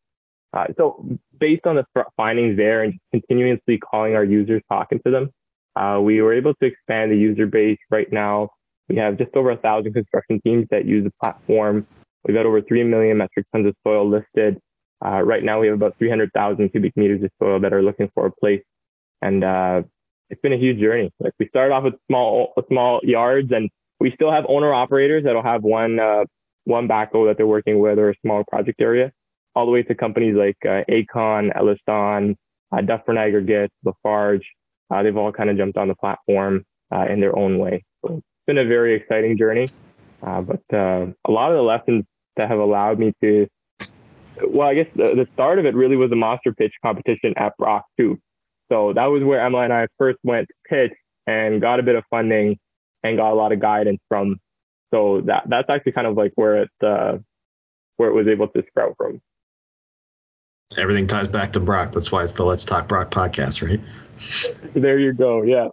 Uh, 0.55 0.69
so 0.79 1.05
based 1.39 1.67
on 1.67 1.77
the 1.77 1.85
findings 2.17 2.57
there 2.57 2.83
and 2.83 2.95
continuously 3.13 3.77
calling 3.79 4.15
our 4.15 4.25
users, 4.25 4.63
talking 4.71 5.01
to 5.05 5.11
them, 5.11 5.31
uh, 5.77 6.01
we 6.01 6.23
were 6.23 6.33
able 6.33 6.55
to 6.55 6.67
expand 6.67 7.13
the 7.13 7.17
user 7.17 7.47
base. 7.47 7.79
Right 7.91 8.11
now, 8.11 8.49
we 8.89 8.97
have 8.97 9.19
just 9.19 9.37
over 9.37 9.51
a 9.51 9.57
thousand 9.59 9.93
construction 9.93 10.41
teams 10.43 10.67
that 10.71 10.87
use 10.87 11.05
the 11.05 11.13
platform. 11.23 11.87
We've 12.25 12.37
got 12.37 12.47
over 12.47 12.61
3 12.61 12.85
million 12.85 13.19
metric 13.19 13.47
tons 13.53 13.67
of 13.67 13.75
soil 13.87 14.09
listed. 14.09 14.61
Uh, 15.05 15.23
right 15.23 15.43
now, 15.43 15.61
we 15.61 15.69
have 15.69 15.77
about 15.77 15.97
300,000 15.99 16.69
cubic 16.71 16.97
meters 16.97 17.23
of 17.23 17.31
soil 17.41 17.61
that 17.61 17.73
are 17.73 17.83
looking 17.83 18.11
for 18.15 18.27
a 18.27 18.33
place. 18.33 18.63
And 19.23 19.45
uh, 19.45 19.83
it's 20.31 20.41
been 20.41 20.53
a 20.53 20.59
huge 20.59 20.79
journey. 20.79 21.11
Like 21.21 21.33
we 21.39 21.49
started 21.49 21.75
off 21.75 21.85
with 21.85 21.95
small, 22.09 22.53
small 22.69 23.01
yards, 23.03 23.51
and 23.53 23.71
we 24.01 24.13
still 24.15 24.31
have 24.31 24.45
owner 24.49 24.73
operators 24.73 25.25
that'll 25.25 25.43
have 25.43 25.63
one 25.63 25.99
uh, 25.99 26.25
one 26.65 26.87
backhoe 26.87 27.29
that 27.29 27.37
they're 27.37 27.47
working 27.47 27.79
with 27.79 27.99
or 27.99 28.11
a 28.11 28.15
small 28.23 28.45
project 28.51 28.81
area, 28.81 29.11
all 29.55 29.65
the 29.65 29.73
way 29.73 29.83
to 29.83 29.95
companies 29.95 30.37
like 30.37 30.57
uh, 30.65 30.85
Aecon, 30.91 31.51
EllisDon, 31.57 32.37
uh, 32.73 32.81
Dufferin 32.83 33.17
Aggregates, 33.17 33.73
Lafarge. 33.85 34.47
Uh, 34.91 35.03
they've 35.03 35.17
all 35.17 35.33
kind 35.33 35.51
of 35.51 35.57
jumped 35.57 35.79
on 35.79 35.89
the 35.89 35.95
platform 35.95 36.65
uh, 36.95 37.07
in 37.09 37.21
their 37.21 37.37
own 37.37 37.59
way. 37.59 37.85
So 38.05 38.19
it's 38.19 38.27
been 38.47 38.59
a 38.59 38.65
very 38.65 38.95
exciting 38.95 39.37
journey. 39.37 39.69
Uh, 40.23 40.43
but 40.43 40.63
uh, 40.73 41.07
a 41.27 41.31
lot 41.31 41.51
of 41.51 41.57
the 41.57 41.63
lessons 41.63 42.05
that 42.37 42.49
have 42.49 42.59
allowed 42.59 42.99
me 42.99 43.13
to, 43.23 43.47
well, 44.49 44.69
I 44.69 44.75
guess 44.75 44.87
the, 44.95 45.15
the 45.15 45.27
start 45.33 45.59
of 45.59 45.67
it 45.67 45.75
really 45.75 45.97
was 45.97 46.11
a 46.13 46.17
monster 46.17 46.53
pitch 46.53 46.73
competition 46.85 47.35
at 47.37 47.57
Brock 47.57 47.85
too. 47.99 48.19
So 48.71 48.93
that 48.95 49.07
was 49.07 49.23
where 49.23 49.41
Emma 49.41 49.59
and 49.61 49.73
I 49.73 49.87
first 49.97 50.19
went 50.23 50.49
to 50.49 50.55
pitch 50.69 50.93
and 51.27 51.61
got 51.61 51.81
a 51.81 51.83
bit 51.83 51.95
of 51.95 52.05
funding 52.11 52.59
and 53.03 53.17
got 53.17 53.33
a 53.33 53.35
lot 53.35 53.53
of 53.53 53.61
guidance 53.61 54.01
from. 54.09 54.37
So 54.93 55.23
that 55.27 55.45
that's 55.49 55.69
actually 55.69 55.93
kind 55.93 56.07
of 56.07 56.17
like 56.17 56.33
where 56.35 56.63
it 56.63 56.71
uh, 56.85 57.19
where 57.97 58.09
it 58.09 58.15
was 58.15 58.27
able 58.27 58.49
to 58.49 58.63
sprout 58.69 58.95
from. 58.97 59.21
Everything 60.77 61.07
ties 61.07 61.29
back 61.29 61.53
to 61.53 61.61
Brock. 61.61 61.93
That's 61.93 62.13
why 62.13 62.23
it's 62.23 62.33
the 62.33 62.45
Let's 62.45 62.65
Talk 62.65 62.89
Brock 62.89 63.11
podcast, 63.11 63.67
right? 63.67 63.81
there 64.75 64.99
you 64.99 65.13
go. 65.13 65.43
Yeah. 65.43 65.69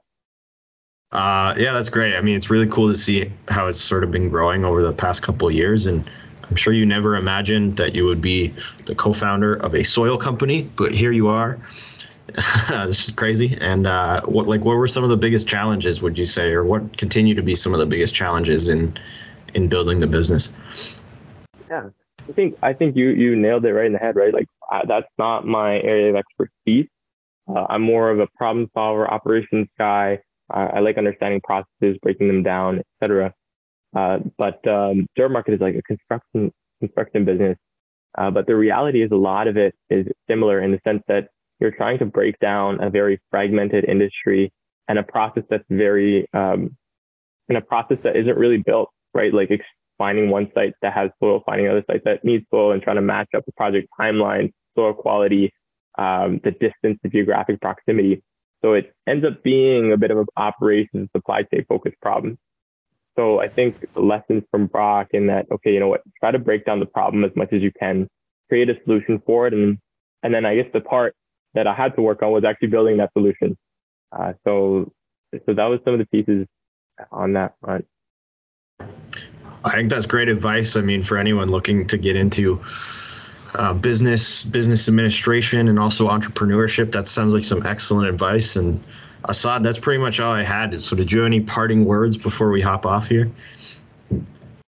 Uh, 1.16 1.54
yeah, 1.58 1.72
that's 1.72 1.88
great. 1.88 2.14
I 2.14 2.20
mean, 2.20 2.36
it's 2.36 2.50
really 2.50 2.68
cool 2.68 2.90
to 2.90 2.96
see 2.96 3.32
how 3.48 3.68
it's 3.68 3.80
sort 3.80 4.04
of 4.04 4.12
been 4.12 4.28
growing 4.28 4.66
over 4.66 4.84
the 4.84 4.92
past 4.92 5.24
couple 5.24 5.48
of 5.48 5.54
years. 5.54 5.86
And 5.86 6.04
I'm 6.50 6.58
sure 6.58 6.74
you 6.74 6.86
never 6.86 7.16
imagined 7.16 7.78
that 7.78 7.96
you 7.96 8.04
would 8.06 8.20
be 8.20 8.54
the 8.86 8.96
co 8.96 9.14
founder 9.14 9.56
of 9.56 9.74
a 9.74 9.84
soil 9.84 10.18
company, 10.18 10.64
but 10.76 10.94
here 10.94 11.14
you 11.14 11.30
are. 11.30 11.58
this 12.70 13.06
is 13.06 13.12
crazy. 13.12 13.58
And 13.62 13.88
uh, 13.88 14.24
what 14.24 14.48
like 14.48 14.66
what 14.66 14.76
were 14.76 14.90
some 14.90 15.06
of 15.06 15.10
the 15.10 15.16
biggest 15.16 15.48
challenges? 15.48 16.02
Would 16.02 16.18
you 16.18 16.26
say, 16.26 16.52
or 16.52 16.66
what 16.66 16.98
continue 16.98 17.34
to 17.34 17.42
be 17.42 17.56
some 17.56 17.74
of 17.74 17.80
the 17.80 17.86
biggest 17.86 18.14
challenges 18.14 18.68
in 18.68 18.94
in 19.54 19.70
building 19.70 20.00
the 20.00 20.08
business? 20.08 20.50
Yeah, 21.70 21.92
I 22.28 22.32
think 22.34 22.58
I 22.62 22.74
think 22.74 22.98
you 22.98 23.12
you 23.12 23.38
nailed 23.38 23.64
it 23.64 23.72
right 23.72 23.86
in 23.86 23.94
the 23.94 24.00
head. 24.00 24.18
Right, 24.18 24.34
like 24.34 24.48
I, 24.70 24.82
that's 24.86 25.08
not 25.18 25.48
my 25.48 25.76
area 25.76 26.10
of 26.10 26.18
expertise. 26.18 26.90
Uh, 27.48 27.68
I'm 27.70 27.84
more 27.84 28.12
of 28.12 28.20
a 28.20 28.28
problem 28.36 28.70
solver, 28.74 29.10
operations 29.10 29.70
guy. 29.78 30.20
I 30.50 30.80
like 30.80 30.98
understanding 30.98 31.42
processes, 31.42 31.98
breaking 32.02 32.28
them 32.28 32.44
down, 32.44 32.82
etc. 33.02 33.34
Uh, 33.96 34.20
but 34.38 34.66
um, 34.68 35.08
DirtMarket 35.18 35.56
is 35.56 35.62
like 35.62 35.76
a 35.76 35.82
construction 35.82 36.52
construction 36.80 37.26
business. 37.26 37.58
Uh, 38.18 38.32
but 38.32 38.48
the 38.48 38.56
reality 38.56 39.02
is 39.02 39.12
a 39.12 39.16
lot 39.16 39.48
of 39.48 39.58
it 39.58 39.74
is 39.90 40.06
similar 40.30 40.62
in 40.62 40.72
the 40.72 40.80
sense 40.86 41.02
that 41.08 41.30
you're 41.60 41.72
trying 41.72 42.00
to 42.00 42.06
break 42.06 42.38
down 42.40 42.82
a 42.84 42.90
very 42.90 43.20
fragmented 43.32 43.86
industry 43.86 44.52
and 44.88 45.00
a 45.00 45.04
process 45.04 45.44
that's 45.50 45.64
very 45.70 46.28
um, 46.34 46.76
in 47.50 47.56
a 47.56 47.62
process 47.62 47.98
that 48.04 48.16
isn't 48.16 48.38
really 48.38 48.58
built 48.58 48.90
right 49.14 49.34
like 49.34 49.50
finding 49.98 50.30
one 50.30 50.52
site 50.54 50.74
that 50.82 50.94
has 50.94 51.10
soil 51.22 51.42
finding 51.46 51.66
another 51.66 51.84
site 51.90 52.04
that 52.04 52.24
needs 52.24 52.46
soil 52.52 52.72
and 52.72 52.82
trying 52.82 52.98
to 52.98 53.02
match 53.02 53.30
up 53.36 53.46
the 53.46 53.52
project 53.54 53.88
timeline 54.00 54.52
soil 54.76 54.94
quality 54.94 55.52
um, 55.98 56.40
the 56.44 56.52
distance 56.52 57.00
the 57.04 57.10
geographic 57.10 57.60
proximity 57.62 58.22
so 58.66 58.74
it 58.74 58.94
ends 59.08 59.24
up 59.26 59.44
being 59.44 59.94
a 59.94 59.98
bit 59.98 60.12
of 60.12 60.18
an 60.18 60.26
operations 60.38 61.10
supply 61.16 61.44
chain 61.44 61.64
focused 61.70 62.00
problem 62.02 62.38
so 63.16 63.40
i 63.40 63.48
think 63.48 63.76
lessons 63.96 64.44
from 64.50 64.66
brock 64.66 65.08
in 65.12 65.28
that 65.28 65.46
okay 65.52 65.72
you 65.72 65.80
know 65.80 65.88
what 65.88 66.02
try 66.20 66.32
to 66.32 66.40
break 66.40 66.66
down 66.66 66.80
the 66.80 66.86
problem 66.86 67.24
as 67.24 67.32
much 67.36 67.54
as 67.54 67.62
you 67.62 67.72
can 67.80 68.08
create 68.50 68.70
a 68.70 68.76
solution 68.84 69.22
for 69.26 69.46
it 69.48 69.54
and 69.54 69.78
and 70.24 70.34
then 70.34 70.46
i 70.46 70.56
guess 70.56 70.72
the 70.74 70.82
part 70.82 71.16
that 71.56 71.68
I 71.68 71.74
had 71.74 71.96
to 71.96 72.02
work 72.02 72.22
on 72.22 72.32
was 72.32 72.44
actually 72.44 72.68
building 72.68 72.98
that 72.98 73.12
solution. 73.14 73.58
Uh, 74.12 74.34
so, 74.46 74.92
so 75.34 75.54
that 75.54 75.66
was 75.66 75.80
some 75.84 75.94
of 75.94 76.00
the 76.00 76.06
pieces 76.06 76.46
on 77.12 77.34
that 77.34 77.56
front. 77.62 77.86
I 78.80 79.72
think 79.74 79.90
that's 79.90 80.06
great 80.06 80.30
advice. 80.30 80.76
I 80.76 80.82
mean, 80.82 81.02
for 81.02 81.18
anyone 81.18 81.50
looking 81.50 81.88
to 81.88 81.98
get 81.98 82.16
into 82.16 82.62
uh, 83.60 83.74
business, 83.74 84.44
business 84.44 84.88
administration, 84.88 85.68
and 85.68 85.80
also 85.80 86.08
entrepreneurship, 86.10 86.92
that 86.92 87.08
sounds 87.08 87.34
like 87.34 87.44
some 87.44 87.66
excellent 87.66 88.08
advice. 88.08 88.56
And 88.56 88.84
Asad, 89.30 89.64
that's 89.64 89.80
pretty 89.80 90.00
much 90.00 90.20
all 90.20 90.34
I 90.34 90.44
had. 90.44 90.80
So, 90.82 90.96
did 90.96 91.12
you 91.12 91.20
have 91.20 91.28
any 91.28 91.42
parting 91.42 91.86
words 91.86 92.18
before 92.18 92.50
we 92.52 92.62
hop 92.62 92.86
off 92.86 93.08
here? 93.08 93.32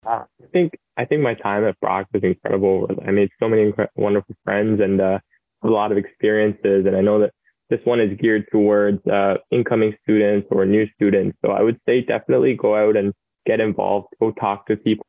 Uh, 0.07 0.25
I 0.43 0.47
think 0.53 0.73
I 0.97 1.05
think 1.05 1.23
my 1.23 1.35
time 1.35 1.65
at 1.65 1.79
Brock 1.81 2.07
was 2.13 2.23
incredible. 2.23 2.89
I 3.07 3.11
made 3.11 3.31
so 3.41 3.49
many 3.49 3.73
wonderful 3.97 4.35
friends, 4.45 4.81
and 4.81 5.01
uh, 5.01 5.19
a 5.63 5.69
lot 5.69 5.93
of 5.93 5.99
experiences. 5.99 6.87
And 6.87 6.97
I 6.97 7.01
know 7.01 7.21
that 7.21 7.33
this 7.71 7.81
one 7.85 8.01
is 8.01 8.17
geared 8.19 8.47
towards 8.53 9.05
uh, 9.07 9.35
incoming 9.51 9.97
students 10.03 10.47
or 10.51 10.67
new 10.67 10.87
students. 10.95 11.37
So 11.45 11.53
I 11.53 11.63
would 11.63 11.81
say 11.87 12.03
definitely 12.03 12.55
go 12.55 12.77
out 12.77 12.97
and 12.97 13.13
get 13.47 13.61
involved, 13.61 14.09
go 14.21 14.33
talk 14.33 14.67
to 14.67 14.77
people, 14.77 15.07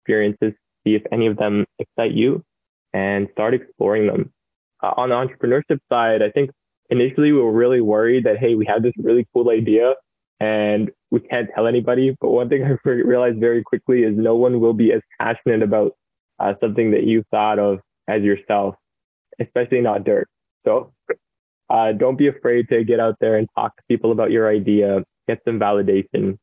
experiences, 0.00 0.52
see 0.84 0.94
if 0.94 1.02
any 1.10 1.26
of 1.26 1.36
them 1.36 1.64
excite 1.78 2.12
you, 2.12 2.44
and 2.92 3.28
start 3.32 3.54
exploring 3.54 4.06
them. 4.06 4.32
Uh, 4.82 4.92
on 4.96 5.08
the 5.10 5.14
entrepreneurship 5.14 5.78
side, 5.90 6.22
I 6.22 6.30
think 6.30 6.50
initially 6.90 7.32
we 7.32 7.40
were 7.40 7.52
really 7.52 7.80
worried 7.80 8.24
that, 8.24 8.38
hey, 8.38 8.54
we 8.54 8.66
have 8.66 8.82
this 8.82 8.92
really 8.96 9.26
cool 9.34 9.50
idea 9.50 9.94
and 10.40 10.90
we 11.10 11.20
can't 11.20 11.48
tell 11.54 11.66
anybody. 11.66 12.16
But 12.20 12.30
one 12.30 12.48
thing 12.48 12.64
I 12.86 12.88
realized 12.88 13.40
very 13.40 13.62
quickly 13.62 14.02
is 14.02 14.16
no 14.16 14.36
one 14.36 14.60
will 14.60 14.74
be 14.74 14.92
as 14.92 15.02
passionate 15.20 15.62
about 15.62 15.92
uh, 16.38 16.54
something 16.60 16.92
that 16.92 17.04
you 17.04 17.24
thought 17.30 17.58
of 17.58 17.80
as 18.06 18.22
yourself 18.22 18.76
especially 19.40 19.80
not 19.80 20.04
dirt. 20.04 20.28
So 20.64 20.92
uh, 21.70 21.92
don't 21.92 22.16
be 22.16 22.28
afraid 22.28 22.68
to 22.70 22.84
get 22.84 23.00
out 23.00 23.16
there 23.20 23.36
and 23.36 23.48
talk 23.54 23.76
to 23.76 23.82
people 23.88 24.12
about 24.12 24.30
your 24.30 24.48
idea, 24.48 25.04
get 25.26 25.38
some 25.44 25.58
validation. 25.58 26.38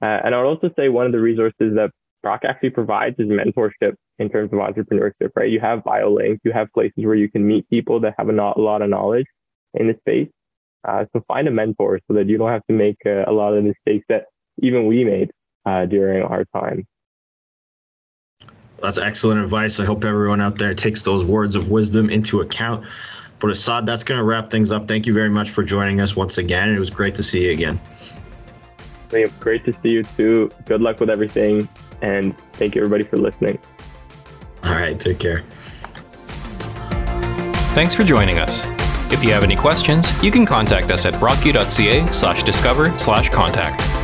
Uh, 0.00 0.18
and 0.24 0.34
I 0.34 0.38
would 0.38 0.48
also 0.48 0.70
say 0.76 0.88
one 0.88 1.06
of 1.06 1.12
the 1.12 1.20
resources 1.20 1.74
that 1.74 1.90
Brock 2.22 2.42
actually 2.44 2.70
provides 2.70 3.16
is 3.18 3.28
mentorship 3.28 3.94
in 4.18 4.28
terms 4.28 4.52
of 4.52 4.58
entrepreneurship, 4.58 5.30
right? 5.36 5.50
You 5.50 5.60
have 5.60 5.80
BioLinc, 5.80 6.38
you 6.44 6.52
have 6.52 6.72
places 6.72 7.04
where 7.04 7.14
you 7.14 7.30
can 7.30 7.46
meet 7.46 7.68
people 7.70 8.00
that 8.00 8.14
have 8.18 8.28
a, 8.28 8.32
not, 8.32 8.56
a 8.56 8.60
lot 8.60 8.82
of 8.82 8.90
knowledge 8.90 9.26
in 9.74 9.86
the 9.86 9.94
space. 10.00 10.28
Uh, 10.86 11.04
so 11.12 11.22
find 11.28 11.46
a 11.48 11.50
mentor 11.50 12.00
so 12.08 12.14
that 12.14 12.26
you 12.28 12.38
don't 12.38 12.50
have 12.50 12.64
to 12.66 12.72
make 12.72 12.96
uh, 13.06 13.24
a 13.26 13.32
lot 13.32 13.52
of 13.52 13.62
the 13.62 13.62
mistakes 13.62 14.04
that 14.08 14.24
even 14.60 14.86
we 14.86 15.04
made 15.04 15.30
uh, 15.66 15.86
during 15.86 16.22
our 16.22 16.44
time. 16.56 16.86
That's 18.82 18.98
excellent 18.98 19.42
advice. 19.42 19.80
I 19.80 19.84
hope 19.84 20.04
everyone 20.04 20.40
out 20.40 20.58
there 20.58 20.72
takes 20.72 21.02
those 21.02 21.24
words 21.24 21.56
of 21.56 21.68
wisdom 21.68 22.10
into 22.10 22.40
account. 22.40 22.86
But 23.40 23.50
Asad, 23.50 23.86
that's 23.86 24.04
going 24.04 24.18
to 24.18 24.24
wrap 24.24 24.50
things 24.50 24.72
up. 24.72 24.88
Thank 24.88 25.06
you 25.06 25.12
very 25.12 25.30
much 25.30 25.50
for 25.50 25.62
joining 25.62 26.00
us 26.00 26.16
once 26.16 26.38
again. 26.38 26.68
It 26.70 26.78
was 26.78 26.90
great 26.90 27.14
to 27.16 27.22
see 27.22 27.46
you 27.46 27.52
again. 27.52 27.80
Great 29.40 29.64
to 29.64 29.72
see 29.72 29.90
you 29.90 30.02
too. 30.02 30.50
Good 30.66 30.80
luck 30.80 31.00
with 31.00 31.10
everything. 31.10 31.68
And 32.02 32.36
thank 32.54 32.74
you, 32.74 32.82
everybody, 32.82 33.04
for 33.04 33.16
listening. 33.16 33.58
All 34.64 34.72
right. 34.72 34.98
Take 34.98 35.18
care. 35.18 35.44
Thanks 37.74 37.94
for 37.94 38.02
joining 38.04 38.38
us. 38.38 38.64
If 39.12 39.24
you 39.24 39.32
have 39.32 39.44
any 39.44 39.56
questions, 39.56 40.10
you 40.22 40.30
can 40.30 40.44
contact 40.44 40.90
us 40.90 41.06
at 41.06 41.14
brocku.ca 41.14 42.06
slash 42.12 42.42
discover 42.42 42.96
slash 42.98 43.30
contact. 43.30 43.97